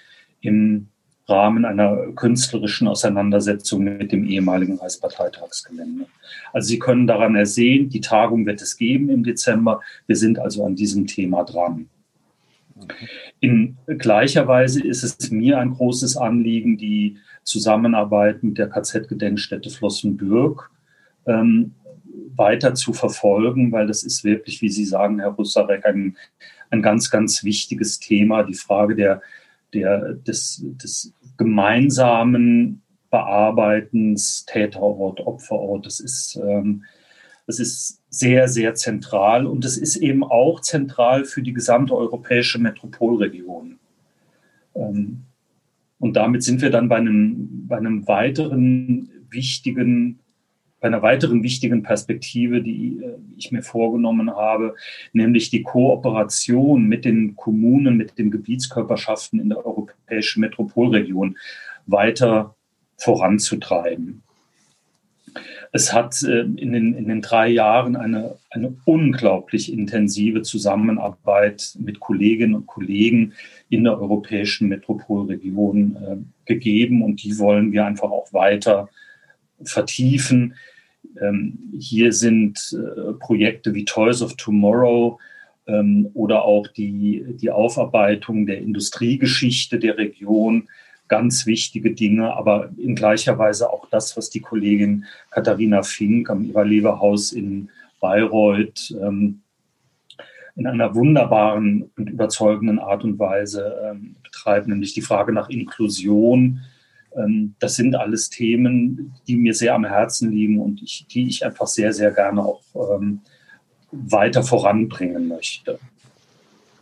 im 0.41 0.89
Rahmen 1.27 1.65
einer 1.65 2.13
künstlerischen 2.15 2.87
Auseinandersetzung 2.87 3.85
mit 3.85 4.13
dem 4.13 4.27
ehemaligen 4.27 4.79
Reichsparteitagsgelände. 4.79 6.07
Also 6.53 6.69
Sie 6.69 6.79
können 6.79 7.07
daran 7.07 7.35
ersehen, 7.35 7.89
die 7.89 8.01
Tagung 8.01 8.45
wird 8.45 8.61
es 8.61 8.77
geben 8.77 9.09
im 9.09 9.25
Dezember. 9.25 9.81
Wir 10.07 10.17
sind 10.17 10.39
also 10.39 10.65
an 10.65 10.75
diesem 10.75 11.07
Thema 11.07 11.45
dran. 11.45 11.89
In 13.41 13.77
gleicher 13.87 14.47
Weise 14.49 14.83
ist 14.83 15.03
es 15.03 15.31
mir 15.31 15.59
ein 15.59 15.71
großes 15.71 16.17
Anliegen, 16.17 16.77
die 16.77 17.17
Zusammenarbeit 17.43 18.43
mit 18.43 18.59
der 18.59 18.69
KZ-Gedenkstätte 18.69 19.71
Flossenbürg 19.71 20.71
ähm, 21.27 21.73
weiter 22.37 22.75
zu 22.75 22.93
verfolgen, 22.93 23.73
weil 23.73 23.87
das 23.87 24.03
ist 24.03 24.25
wirklich, 24.25 24.61
wie 24.61 24.69
Sie 24.69 24.85
sagen, 24.85 25.21
Herr 25.21 25.31
Russarek, 25.31 25.87
ein, 25.87 26.17
ein 26.71 26.83
ganz, 26.83 27.11
ganz 27.11 27.45
wichtiges 27.45 27.99
Thema, 27.99 28.43
die 28.43 28.55
Frage 28.55 28.95
der 28.95 29.23
der, 29.75 30.15
des, 30.15 30.63
des 30.65 31.13
gemeinsamen 31.37 32.83
Bearbeitens 33.11 34.45
Täterort, 34.47 35.21
Opferort. 35.21 35.87
Das 35.87 36.01
ist, 36.01 36.37
ähm, 36.43 36.85
das 37.47 37.61
ist 37.61 38.03
sehr, 38.09 38.49
sehr 38.49 38.75
zentral 38.75 39.47
und 39.47 39.65
es 39.65 39.77
ist 39.77 39.97
eben 39.97 40.25
auch 40.25 40.61
zentral 40.61 41.25
für 41.25 41.43
die 41.43 41.53
gesamte 41.53 41.95
europäische 41.95 42.59
Metropolregion. 42.59 43.79
Ähm, 44.75 45.25
und 45.99 46.17
damit 46.17 46.43
sind 46.43 46.61
wir 46.61 46.71
dann 46.71 46.89
bei 46.89 46.97
einem, 46.97 47.67
bei 47.67 47.77
einem 47.77 48.07
weiteren 48.09 49.11
wichtigen 49.31 50.21
bei 50.85 50.89
einer 50.89 51.01
weiteren 51.01 51.43
wichtigen 51.43 51.83
Perspektive, 51.83 52.61
die 52.61 53.01
äh, 53.03 53.15
ich 53.39 53.51
mir 53.51 53.63
vorgenommen 53.63 54.31
habe, 54.31 54.75
nämlich 55.15 55.49
die 55.49 55.63
Kooperation 55.63 56.85
mit 56.85 57.07
den 57.07 57.37
Kommunen, 57.37 57.97
mit 57.97 58.19
den 58.19 58.31
Gebietskörperschaften 58.31 59.41
in 59.41 59.49
der 59.49 59.65
europäischen 59.65 60.41
Metropolregion 60.41 61.39
weiter 61.87 62.55
voranzutreiben. 62.99 64.23
Es 65.73 65.95
hat 65.95 66.23
äh, 66.23 66.41
in 66.41 66.75
den, 66.75 66.93
in 66.93 67.09
den 67.09 67.23
drei 67.23 67.49
Jahren 67.49 67.97
eine, 67.97 68.37
eine 68.51 68.77
unglaublich 68.85 69.73
intensive 69.73 70.43
Zusammenarbeit 70.43 71.79
mit 71.79 71.99
Kolleginnen 71.99 72.57
und 72.57 72.67
Kollegen 72.67 73.33
in 73.71 73.85
der 73.85 73.99
europäischen 73.99 74.69
Metropolregion 74.69 75.97
äh, 75.97 76.17
gegeben 76.45 77.01
und 77.01 77.23
die 77.23 77.39
wollen 77.39 77.73
wir 77.73 77.87
einfach 77.87 78.11
auch 78.11 78.35
weiter 78.35 78.91
vertiefen. 79.65 80.57
Ähm, 81.21 81.59
hier 81.79 82.13
sind 82.13 82.77
äh, 82.77 83.13
Projekte 83.15 83.75
wie 83.75 83.85
Toys 83.85 84.23
of 84.23 84.37
Tomorrow 84.37 85.19
ähm, 85.67 86.11
oder 86.15 86.45
auch 86.45 86.67
die, 86.67 87.25
die 87.41 87.51
Aufarbeitung 87.51 88.47
der 88.47 88.59
Industriegeschichte 88.59 89.79
der 89.79 89.99
Region. 89.99 90.69
Ganz 91.09 91.47
wichtige 91.47 91.93
Dinge, 91.93 92.35
aber 92.35 92.71
in 92.79 92.95
gleicher 92.95 93.39
Weise 93.39 93.71
auch 93.71 93.87
das, 93.91 94.17
was 94.17 94.31
die 94.31 94.41
Kollegin 94.41 95.05
Katharina 95.31 95.83
Fink 95.83 96.31
am 96.31 96.45
Iberleberhaus 96.45 97.33
in 97.33 97.69
Bayreuth 98.01 98.95
ähm, 99.01 99.41
in 100.57 100.67
einer 100.69 100.95
wunderbaren 100.95 101.91
und 101.97 102.09
überzeugenden 102.09 102.79
Art 102.79 103.03
und 103.03 103.19
Weise 103.19 103.99
betreibt, 104.23 104.69
nämlich 104.69 104.95
die 104.95 105.01
Frage 105.01 105.33
nach 105.33 105.49
Inklusion 105.49 106.61
das 107.61 107.77
sind 107.77 107.95
alles 107.95 108.29
Themen, 108.29 109.15
die 109.29 109.37
mir 109.37 109.55
sehr 109.55 109.75
am 109.75 109.85
Herzen 109.85 110.33
liegen 110.33 110.59
und 110.59 110.83
ich, 110.83 111.07
die 111.09 111.29
ich 111.29 111.45
einfach 111.45 111.67
sehr, 111.67 111.93
sehr 111.93 112.11
gerne 112.11 112.45
auch 112.45 112.63
ähm, 112.75 113.21
weiter 113.93 114.43
voranbringen 114.43 115.29
möchte. 115.29 115.79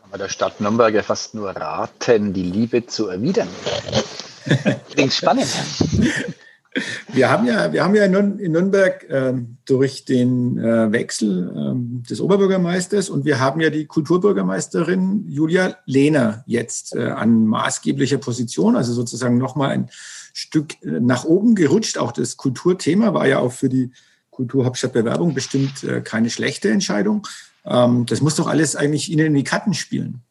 Aber 0.08 0.18
der 0.18 0.28
Stadt 0.28 0.60
Nürnberg 0.60 0.94
ja 0.94 1.02
fast 1.02 1.34
nur 1.34 1.50
raten, 1.50 2.32
die 2.32 2.42
Liebe 2.42 2.86
zu 2.86 3.08
erwidern. 3.08 3.48
Klingt 4.90 5.12
spannend. 5.12 5.48
Wir 7.12 7.30
haben 7.30 7.46
ja, 7.46 7.70
wir 7.72 7.84
haben 7.84 7.94
ja 7.94 8.04
in 8.06 8.52
Nürnberg 8.52 9.04
äh, 9.10 9.34
durch 9.66 10.06
den 10.06 10.58
äh, 10.58 10.90
Wechsel 10.90 11.52
äh, 11.54 12.08
des 12.08 12.20
Oberbürgermeisters 12.20 13.10
und 13.10 13.26
wir 13.26 13.40
haben 13.40 13.60
ja 13.60 13.68
die 13.68 13.84
Kulturbürgermeisterin 13.84 15.26
Julia 15.28 15.76
Lehner 15.84 16.42
jetzt 16.46 16.96
äh, 16.96 17.08
an 17.08 17.46
maßgeblicher 17.46 18.18
Position, 18.18 18.76
also 18.76 18.94
sozusagen 18.94 19.36
nochmal 19.36 19.70
ein 19.70 19.90
Stück 20.32 20.82
äh, 20.82 21.00
nach 21.00 21.24
oben 21.24 21.54
gerutscht. 21.54 21.98
Auch 21.98 22.12
das 22.12 22.36
Kulturthema 22.36 23.14
war 23.14 23.26
ja 23.26 23.38
auch 23.38 23.52
für 23.52 23.68
die 23.68 23.90
Kulturhauptstadtbewerbung 24.30 25.34
bestimmt 25.34 25.84
äh, 25.84 26.00
keine 26.00 26.30
schlechte 26.30 26.70
Entscheidung. 26.70 27.26
Ähm, 27.64 28.06
das 28.06 28.20
muss 28.20 28.36
doch 28.36 28.46
alles 28.46 28.76
eigentlich 28.76 29.10
Ihnen 29.10 29.26
in 29.26 29.34
die 29.34 29.44
Karten 29.44 29.74
spielen. 29.74 30.22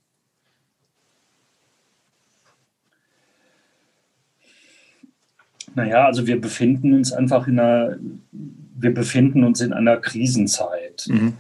Naja, 5.73 6.05
also 6.05 6.27
wir 6.27 6.39
befinden 6.39 6.93
uns 6.93 7.13
einfach 7.13 7.47
in 7.47 7.59
einer, 7.59 7.97
wir 8.31 8.93
befinden 8.93 9.43
uns 9.43 9.61
in 9.61 9.71
einer 9.71 9.97
Krisenzeit. 9.97 11.05
Mhm. 11.07 11.33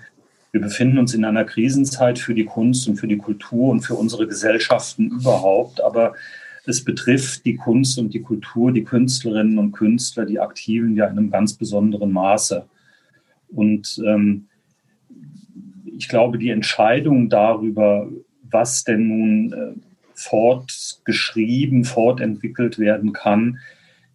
Wir 0.51 0.61
befinden 0.61 0.97
uns 0.97 1.13
in 1.13 1.25
einer 1.25 1.45
Krisenzeit 1.45 2.19
für 2.19 2.33
die 2.33 2.45
Kunst 2.45 2.87
und 2.87 2.97
für 2.97 3.07
die 3.07 3.17
Kultur 3.17 3.69
und 3.69 3.81
für 3.81 3.95
unsere 3.95 4.27
Gesellschaften 4.27 5.07
überhaupt. 5.07 5.81
Aber 5.81 6.13
es 6.65 6.83
betrifft 6.83 7.45
die 7.45 7.55
Kunst 7.55 7.97
und 7.97 8.13
die 8.13 8.21
Kultur, 8.21 8.71
die 8.71 8.83
Künstlerinnen 8.83 9.57
und 9.57 9.71
Künstler, 9.71 10.25
die 10.25 10.39
Aktiven 10.39 10.95
ja 10.95 11.05
in 11.07 11.17
einem 11.17 11.31
ganz 11.31 11.53
besonderen 11.53 12.11
Maße. 12.11 12.65
Und 13.49 14.01
ähm, 14.05 14.47
ich 15.97 16.07
glaube, 16.07 16.37
die 16.37 16.49
Entscheidung 16.49 17.29
darüber, 17.29 18.09
was 18.49 18.83
denn 18.83 19.07
nun 19.07 19.53
äh, 19.53 19.73
fortgeschrieben, 20.13 21.83
fortentwickelt 21.83 22.79
werden 22.79 23.13
kann, 23.13 23.59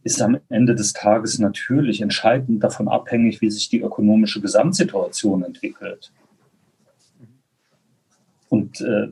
ist 0.04 0.22
am 0.22 0.38
Ende 0.48 0.76
des 0.76 0.92
Tages 0.92 1.40
natürlich 1.40 2.00
entscheidend 2.00 2.62
davon 2.62 2.86
abhängig, 2.86 3.40
wie 3.40 3.50
sich 3.50 3.68
die 3.68 3.80
ökonomische 3.80 4.40
Gesamtsituation 4.40 5.42
entwickelt. 5.42 6.12
Und 8.48 8.80
äh, 8.80 9.08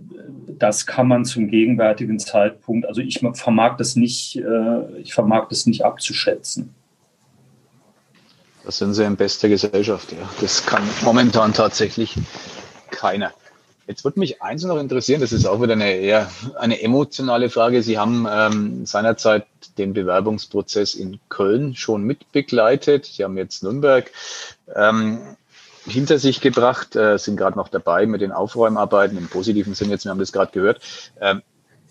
das 0.46 0.86
kann 0.86 1.08
man 1.08 1.24
zum 1.24 1.48
gegenwärtigen 1.48 2.18
Zeitpunkt, 2.18 2.86
also 2.86 3.00
ich 3.00 3.20
vermag 3.34 3.76
das 3.76 3.96
nicht, 3.96 4.36
äh, 4.36 4.98
ich 5.00 5.12
vermag 5.12 5.48
das 5.48 5.66
nicht 5.66 5.84
abzuschätzen. 5.84 6.74
Das 8.64 8.78
sind 8.78 8.94
sie 8.94 9.04
in 9.04 9.16
bester 9.16 9.48
Gesellschaft, 9.48 10.12
ja. 10.12 10.28
Das 10.40 10.64
kann 10.64 10.82
momentan 11.02 11.52
tatsächlich 11.52 12.16
keiner. 12.90 13.32
Jetzt 13.86 14.04
würde 14.04 14.18
mich 14.18 14.40
eins 14.40 14.64
noch 14.64 14.78
interessieren, 14.78 15.20
das 15.20 15.32
ist 15.32 15.44
auch 15.44 15.60
wieder 15.60 15.74
eine 15.74 15.96
eher 15.96 16.30
eine 16.58 16.80
emotionale 16.80 17.50
Frage. 17.50 17.82
Sie 17.82 17.98
haben 17.98 18.26
ähm, 18.30 18.86
seinerzeit 18.86 19.46
den 19.76 19.92
Bewerbungsprozess 19.92 20.94
in 20.94 21.20
Köln 21.28 21.74
schon 21.74 22.04
mitbegleitet. 22.04 23.04
Sie 23.04 23.24
haben 23.24 23.36
jetzt 23.36 23.62
Nürnberg 23.62 24.10
ähm, 24.74 25.36
hinter 25.86 26.18
sich 26.18 26.40
gebracht, 26.40 26.96
äh, 26.96 27.18
sind 27.18 27.36
gerade 27.36 27.56
noch 27.56 27.68
dabei 27.68 28.06
mit 28.06 28.20
den 28.20 28.32
Aufräumarbeiten 28.32 29.18
im 29.18 29.28
positiven 29.28 29.74
Sinn. 29.74 29.90
Jetzt, 29.90 30.04
wir 30.04 30.10
haben 30.10 30.18
das 30.18 30.32
gerade 30.32 30.52
gehört. 30.52 30.80
Ähm, 31.20 31.42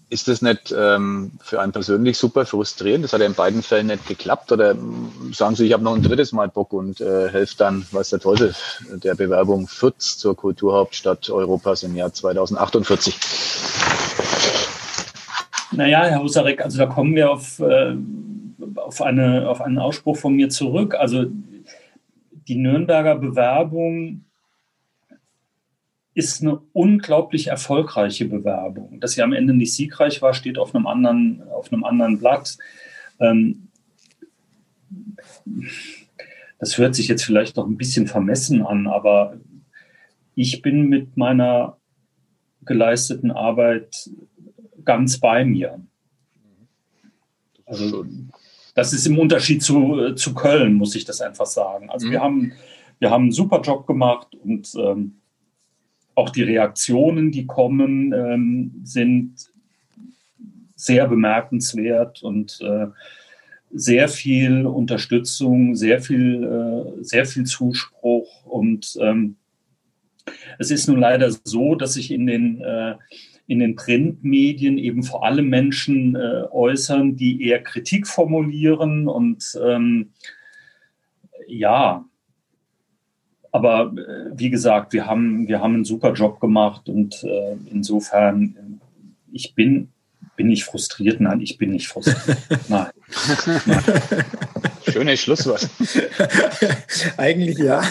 ist 0.10 0.28
das 0.28 0.44
nicht 0.44 0.74
ähm, 0.78 1.32
für 1.42 1.60
einen 1.60 1.72
persönlich 1.72 2.20
super 2.20 2.46
frustrierend? 2.46 3.04
Das 3.04 3.14
hat 3.14 3.22
ja 3.22 3.26
in 3.26 3.34
beiden 3.34 3.64
Fällen 3.64 3.88
nicht 3.88 4.08
geklappt. 4.08 4.52
Oder 4.52 4.76
sagen 5.32 5.56
Sie, 5.56 5.66
ich 5.66 5.74
habe 5.74 5.84
noch 5.84 5.96
ein 5.96 6.04
drittes 6.04 6.32
Mal 6.34 6.50
Bock 6.50 6.72
und 6.72 7.02
äh, 7.02 7.30
helfe 7.30 7.56
dann, 7.58 7.86
weiß 7.92 8.12
der 8.12 8.20
Teufel, 8.20 8.54
der 8.92 9.16
Bewerbung 9.16 9.68
Fürth 9.68 10.02
zur 10.02 10.38
Kulturhauptstadt 10.38 11.32
Europas 11.32 11.82
im 11.82 11.96
Jahr 11.96 12.14
2048? 12.14 13.18
Naja, 15.72 16.04
Herr 16.04 16.22
Husarek, 16.22 16.62
also 16.62 16.78
da 16.78 16.86
kommen 16.86 17.16
wir 17.16 17.32
auf, 17.32 17.60
äh, 17.60 17.96
auf, 18.76 19.02
eine, 19.02 19.50
auf 19.50 19.62
einen 19.62 19.80
Ausspruch 19.80 20.18
von 20.18 20.36
mir 20.36 20.50
zurück. 20.50 20.94
Also 20.94 21.26
die 22.48 22.56
Nürnberger 22.56 23.16
Bewerbung 23.16 24.26
ist 26.16 26.42
eine 26.42 26.62
unglaublich 26.74 27.48
erfolgreiche 27.48 28.26
Bewerbung. 28.26 29.00
Dass 29.00 29.14
sie 29.14 29.24
am 29.24 29.34
Ende 29.34 29.54
nicht 29.54 29.74
siegreich 29.74 30.22
war, 30.22 30.34
steht 30.34 30.58
auf 30.58 30.76
einem 30.76 30.86
anderen, 30.86 31.44
auf 31.50 31.72
einem 31.72 31.84
anderen 31.84 32.20
Blatt. 32.20 32.58
Ähm, 33.20 33.70
das 36.60 36.78
hört 36.78 36.96
sich 36.96 37.08
jetzt 37.08 37.24
vielleicht 37.24 37.56
noch 37.56 37.66
ein 37.66 37.78
bisschen 37.78 38.08
vermessen 38.08 38.62
an, 38.62 38.88
aber 38.88 39.38
ich 40.36 40.62
bin 40.62 40.88
mit 40.88 41.18
meiner 41.18 41.78
geleisteten 42.62 43.32
Arbeit 43.32 44.10
ganz 44.86 45.20
bei 45.20 45.46
mir. 45.46 45.82
Also 47.66 48.06
das 48.74 48.94
ist 48.94 49.06
im 49.06 49.20
Unterschied 49.20 49.62
zu, 49.62 50.14
zu 50.16 50.34
Köln, 50.34 50.74
muss 50.74 50.96
ich 50.96 51.06
das 51.06 51.22
einfach 51.22 51.46
sagen. 51.46 51.90
Also 51.90 52.08
mhm. 52.08 52.12
wir, 52.12 52.22
haben, 52.22 52.54
wir 53.00 53.12
haben 53.12 53.24
einen 53.24 53.32
super 53.32 53.62
Job 53.62 53.86
gemacht 53.88 54.36
und 54.36 54.74
ähm, 54.76 55.16
auch 56.16 56.30
die 56.30 56.44
Reaktionen, 56.44 57.32
die 57.32 57.46
kommen, 57.46 58.14
ähm, 58.14 58.82
sind 58.84 59.36
sehr 60.76 61.08
bemerkenswert 61.08 62.24
und 62.24 62.60
äh, 62.62 62.88
sehr 63.72 64.08
viel 64.08 64.66
Unterstützung, 64.66 65.76
sehr 65.76 66.02
viel, 66.02 66.44
äh, 66.44 67.04
sehr 67.04 67.26
viel 67.26 67.46
Zuspruch. 67.46 68.46
Und 68.46 68.98
ähm, 69.02 69.38
es 70.60 70.72
ist 70.72 70.88
nun 70.88 71.00
leider 71.00 71.32
so, 71.44 71.76
dass 71.76 71.94
sich 71.94 72.12
in 72.12 72.28
den, 72.28 72.62
äh, 72.62 72.96
in 73.48 73.60
den 73.60 73.76
Printmedien 73.76 74.78
eben 74.78 75.04
vor 75.04 75.26
allem 75.26 75.50
Menschen 75.50 76.16
äh, 76.16 76.44
äußern, 76.52 77.16
die 77.16 77.44
eher 77.46 77.62
Kritik 77.62 78.08
formulieren 78.08 79.08
und 79.08 79.58
ähm, 79.62 80.12
ja, 81.48 82.06
aber 83.54 83.94
äh, 83.98 84.32
wie 84.34 84.50
gesagt, 84.50 84.94
wir 84.94 85.06
haben, 85.06 85.48
wir 85.48 85.62
haben 85.62 85.76
einen 85.76 85.86
super 85.86 86.14
Job 86.14 86.40
gemacht 86.40 86.90
und 86.90 87.24
äh, 87.24 87.56
insofern, 87.70 88.56
äh, 88.58 89.32
ich 89.32 89.54
bin, 89.54 89.90
bin 90.36 90.50
ich 90.50 90.66
frustriert? 90.66 91.22
Nein, 91.22 91.42
ich 91.42 91.58
bin 91.58 91.72
nicht 91.72 91.88
frustriert. 91.88 92.38
Nein. 92.68 92.90
Nein. 93.66 93.84
Schönes 94.92 95.20
Schlusswort. 95.22 95.70
Eigentlich 97.18 97.58
ja. 97.58 97.82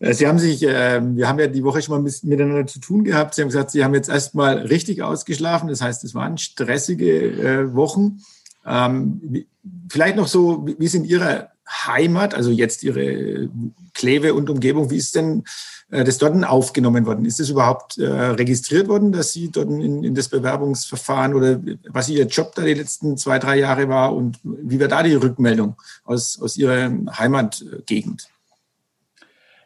Sie 0.00 0.26
haben 0.26 0.38
sich, 0.38 0.62
äh, 0.62 1.00
wir 1.02 1.28
haben 1.28 1.38
ja 1.38 1.46
die 1.46 1.64
Woche 1.64 1.82
schon 1.82 2.02
mal 2.02 2.12
miteinander 2.22 2.66
zu 2.66 2.80
tun 2.80 3.04
gehabt. 3.04 3.34
Sie 3.34 3.42
haben 3.42 3.48
gesagt, 3.48 3.70
Sie 3.70 3.84
haben 3.84 3.94
jetzt 3.94 4.08
erstmal 4.08 4.58
richtig 4.58 5.02
ausgeschlafen. 5.02 5.68
Das 5.68 5.80
heißt, 5.80 6.04
es 6.04 6.14
waren 6.14 6.38
stressige 6.38 7.20
äh, 7.20 7.74
Wochen. 7.74 8.20
Ähm, 8.66 9.46
vielleicht 9.90 10.16
noch 10.16 10.28
so, 10.28 10.66
wie 10.66 10.84
es 10.84 10.94
in 10.94 11.04
Ihrer 11.04 11.51
Heimat, 11.68 12.34
also 12.34 12.50
jetzt 12.50 12.82
Ihre 12.82 13.48
Kleve 13.94 14.34
und 14.34 14.50
Umgebung, 14.50 14.90
wie 14.90 14.96
ist 14.96 15.14
denn 15.14 15.44
äh, 15.90 16.04
das 16.04 16.18
dort 16.18 16.44
aufgenommen 16.44 17.06
worden? 17.06 17.24
Ist 17.24 17.40
es 17.40 17.50
überhaupt 17.50 17.98
äh, 17.98 18.06
registriert 18.06 18.88
worden, 18.88 19.12
dass 19.12 19.32
Sie 19.32 19.50
dort 19.50 19.68
in, 19.68 20.04
in, 20.04 20.14
das 20.14 20.28
Bewerbungsverfahren 20.28 21.34
oder 21.34 21.60
was 21.88 22.08
Ihr 22.08 22.26
Job 22.26 22.54
da 22.54 22.62
die 22.62 22.74
letzten 22.74 23.16
zwei, 23.16 23.38
drei 23.38 23.58
Jahre 23.58 23.88
war 23.88 24.14
und 24.14 24.38
wie 24.42 24.80
war 24.80 24.88
da 24.88 25.02
die 25.02 25.14
Rückmeldung 25.14 25.76
aus, 26.04 26.40
aus 26.40 26.56
Ihrer 26.56 26.92
Heimatgegend? 27.18 28.28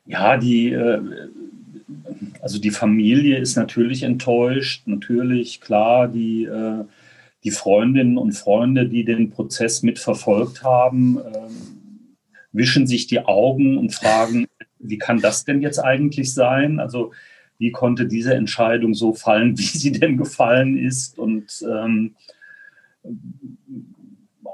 Ja, 0.05 0.37
die, 0.37 0.73
äh, 0.73 1.01
also 2.41 2.59
die 2.59 2.71
Familie 2.71 3.39
ist 3.39 3.57
natürlich 3.57 4.03
enttäuscht, 4.03 4.87
natürlich, 4.87 5.61
klar, 5.61 6.09
die 6.09 6.45
äh, 6.45 6.85
die 7.47 7.53
Freundinnen 7.53 8.19
und 8.19 8.33
Freunde, 8.33 8.89
die 8.89 9.05
den 9.05 9.31
Prozess 9.31 9.85
mitverfolgt 9.85 10.65
haben, 10.65 11.19
ähm, 11.19 11.76
wischen 12.57 12.87
sich 12.87 13.07
die 13.07 13.21
Augen 13.21 13.79
und 13.79 13.95
fragen, 13.95 14.47
wie 14.79 14.99
kann 14.99 15.21
das 15.21 15.45
denn 15.45 15.61
jetzt 15.63 15.79
eigentlich 15.79 16.35
sein? 16.35 16.81
Also 16.81 17.13
wie 17.59 17.71
konnte 17.71 18.07
diese 18.07 18.35
Entscheidung 18.35 18.95
so 18.95 19.13
fallen, 19.15 19.59
wie 19.59 19.63
sie 19.63 19.93
denn 19.93 20.17
gefallen 20.17 20.79
ist? 20.79 21.19
Und 21.19 21.65
ähm, 21.69 22.15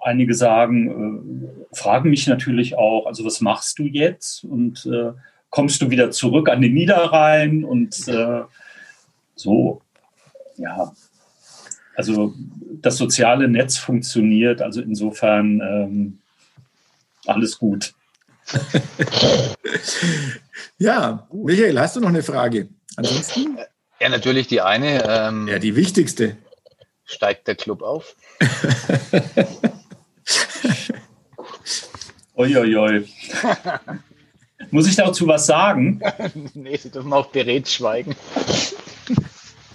einige 0.02 0.34
sagen, 0.34 1.46
äh, 1.70 1.76
fragen 1.76 2.10
mich 2.10 2.26
natürlich 2.26 2.76
auch, 2.76 3.06
also 3.06 3.24
was 3.24 3.40
machst 3.40 3.78
du 3.78 3.84
jetzt? 3.84 4.44
Und 4.44 4.86
äh, 4.86 5.12
kommst 5.50 5.82
du 5.82 5.90
wieder 5.90 6.10
zurück 6.10 6.48
an 6.48 6.60
den 6.60 6.74
Niederrhein? 6.74 7.64
Und 7.64 8.08
äh, 8.08 8.42
so, 9.34 9.82
ja. 10.56 10.92
Also 11.94 12.34
das 12.80 12.96
soziale 12.96 13.48
Netz 13.48 13.76
funktioniert, 13.76 14.62
also 14.62 14.80
insofern 14.80 15.60
ähm, 15.60 16.18
alles 17.26 17.58
gut. 17.58 17.94
ja, 20.78 21.28
Michael, 21.32 21.78
hast 21.78 21.96
du 21.96 22.00
noch 22.00 22.08
eine 22.08 22.22
Frage? 22.22 22.68
Ansonsten? 22.96 23.58
Ja, 24.00 24.08
natürlich 24.08 24.48
die 24.48 24.60
eine. 24.60 25.04
Ähm, 25.08 25.48
ja, 25.48 25.58
die 25.58 25.76
wichtigste. 25.76 26.36
Steigt 27.04 27.46
der 27.46 27.54
Club 27.54 27.82
auf? 27.82 28.16
Uiuiui. 32.36 33.08
Muss 34.70 34.88
ich 34.88 34.96
dazu 34.96 35.26
was 35.26 35.46
sagen? 35.46 36.00
nee, 36.54 36.76
Sie 36.76 36.90
dürfen 36.90 37.12
auch 37.12 37.26
beredt 37.26 37.68
schweigen. 37.68 38.16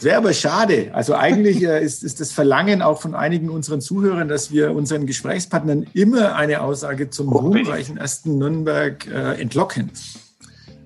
Wäre 0.01 0.17
aber 0.17 0.33
schade. 0.33 0.91
Also 0.93 1.15
eigentlich 1.15 1.63
äh, 1.63 1.83
ist, 1.83 2.03
ist 2.03 2.19
das 2.19 2.31
Verlangen 2.31 2.81
auch 2.81 3.01
von 3.01 3.15
einigen 3.15 3.49
unseren 3.49 3.81
Zuhörern, 3.81 4.27
dass 4.27 4.51
wir 4.51 4.71
unseren 4.71 5.05
Gesprächspartnern 5.05 5.87
immer 5.93 6.35
eine 6.35 6.61
Aussage 6.61 7.09
zum 7.09 7.29
ruhmreichen 7.29 7.97
ersten 7.97 8.37
Nürnberg 8.37 9.07
äh, 9.07 9.41
entlocken. 9.41 9.91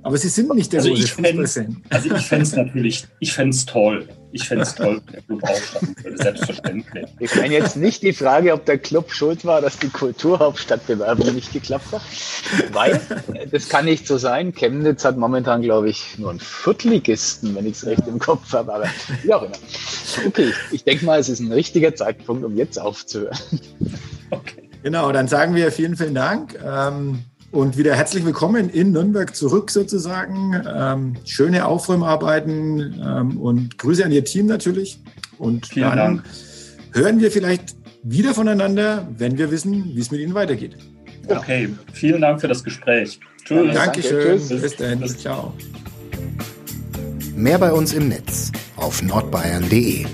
Aber 0.03 0.17
Sie 0.17 0.29
sind 0.29 0.53
nicht 0.55 0.71
der 0.73 0.79
also 0.79 0.91
große 0.91 1.07
Fußballfan. 1.07 1.83
Also 1.89 2.15
ich 2.15 2.23
fände 2.23 2.43
es 2.43 2.51
natürlich, 2.55 3.07
ich 3.19 3.33
fände 3.33 3.55
es 3.55 3.65
toll. 3.65 4.07
Ich 4.33 4.47
fände 4.47 4.63
es 4.63 4.75
toll, 4.75 5.01
wenn 5.05 5.13
der 5.13 5.21
Club 5.21 5.43
aufsteigen 5.43 5.95
würde, 6.03 6.17
selbstverständlich. 6.17 7.05
Ich 7.19 7.35
meine 7.35 7.53
jetzt 7.53 7.75
nicht 7.75 8.01
die 8.03 8.13
Frage, 8.13 8.53
ob 8.53 8.65
der 8.65 8.77
Club 8.77 9.11
schuld 9.11 9.45
war, 9.45 9.61
dass 9.61 9.77
die 9.77 9.89
Kulturhauptstadtbewerbung 9.89 11.35
nicht 11.35 11.51
geklappt 11.51 11.91
hat, 11.91 12.01
weil 12.71 13.01
äh, 13.33 13.47
das 13.47 13.69
kann 13.69 13.85
nicht 13.85 14.07
so 14.07 14.17
sein. 14.17 14.53
Chemnitz 14.53 15.03
hat 15.03 15.17
momentan, 15.17 15.61
glaube 15.61 15.89
ich, 15.89 16.17
nur 16.17 16.29
einen 16.29 16.39
Viertligisten, 16.39 17.55
wenn 17.55 17.65
ich 17.65 17.73
es 17.73 17.85
recht 17.85 18.07
im 18.07 18.19
Kopf 18.19 18.53
habe, 18.53 18.73
aber 18.73 18.85
wie 19.23 19.33
auch 19.33 19.43
immer. 19.43 19.57
Okay, 20.25 20.53
ich 20.71 20.83
denke 20.83 21.05
mal, 21.05 21.19
es 21.19 21.29
ist 21.29 21.39
ein 21.39 21.51
richtiger 21.51 21.93
Zeitpunkt, 21.95 22.43
um 22.43 22.55
jetzt 22.55 22.79
aufzuhören. 22.79 23.37
Okay. 24.29 24.69
Genau, 24.83 25.11
dann 25.11 25.27
sagen 25.27 25.53
wir 25.55 25.71
vielen, 25.71 25.95
vielen 25.95 26.15
Dank. 26.15 26.57
Ähm, 26.65 27.25
und 27.51 27.77
wieder 27.77 27.95
herzlich 27.95 28.25
willkommen 28.25 28.69
in 28.69 28.91
Nürnberg 28.91 29.35
zurück 29.35 29.71
sozusagen. 29.71 30.61
Ähm, 30.73 31.13
schöne 31.25 31.65
Aufräumarbeiten 31.65 33.01
ähm, 33.05 33.37
und 33.37 33.77
Grüße 33.77 34.05
an 34.05 34.11
Ihr 34.11 34.23
Team 34.23 34.45
natürlich. 34.45 34.99
Und 35.37 35.67
Vielen 35.67 35.89
dann 35.89 35.97
Dank. 35.97 36.23
hören 36.93 37.19
wir 37.19 37.31
vielleicht 37.31 37.75
wieder 38.03 38.33
voneinander, 38.33 39.07
wenn 39.17 39.37
wir 39.37 39.51
wissen, 39.51 39.91
wie 39.93 39.99
es 39.99 40.11
mit 40.11 40.21
Ihnen 40.21 40.33
weitergeht. 40.33 40.77
Okay, 41.27 41.69
vielen 41.93 42.21
Dank 42.21 42.41
für 42.41 42.47
das 42.47 42.63
Gespräch. 42.63 43.19
Tschüss. 43.45 43.73
Danke. 43.73 44.01
Dankeschön. 44.01 44.39
Tschüss. 44.39 44.61
Bis 44.61 44.75
dann. 44.75 45.07
Ciao. 45.07 45.53
Mehr 47.35 47.57
bei 47.59 47.71
uns 47.71 47.93
im 47.93 48.09
Netz 48.09 48.51
auf 48.75 49.01
nordbayern.de. 49.01 50.05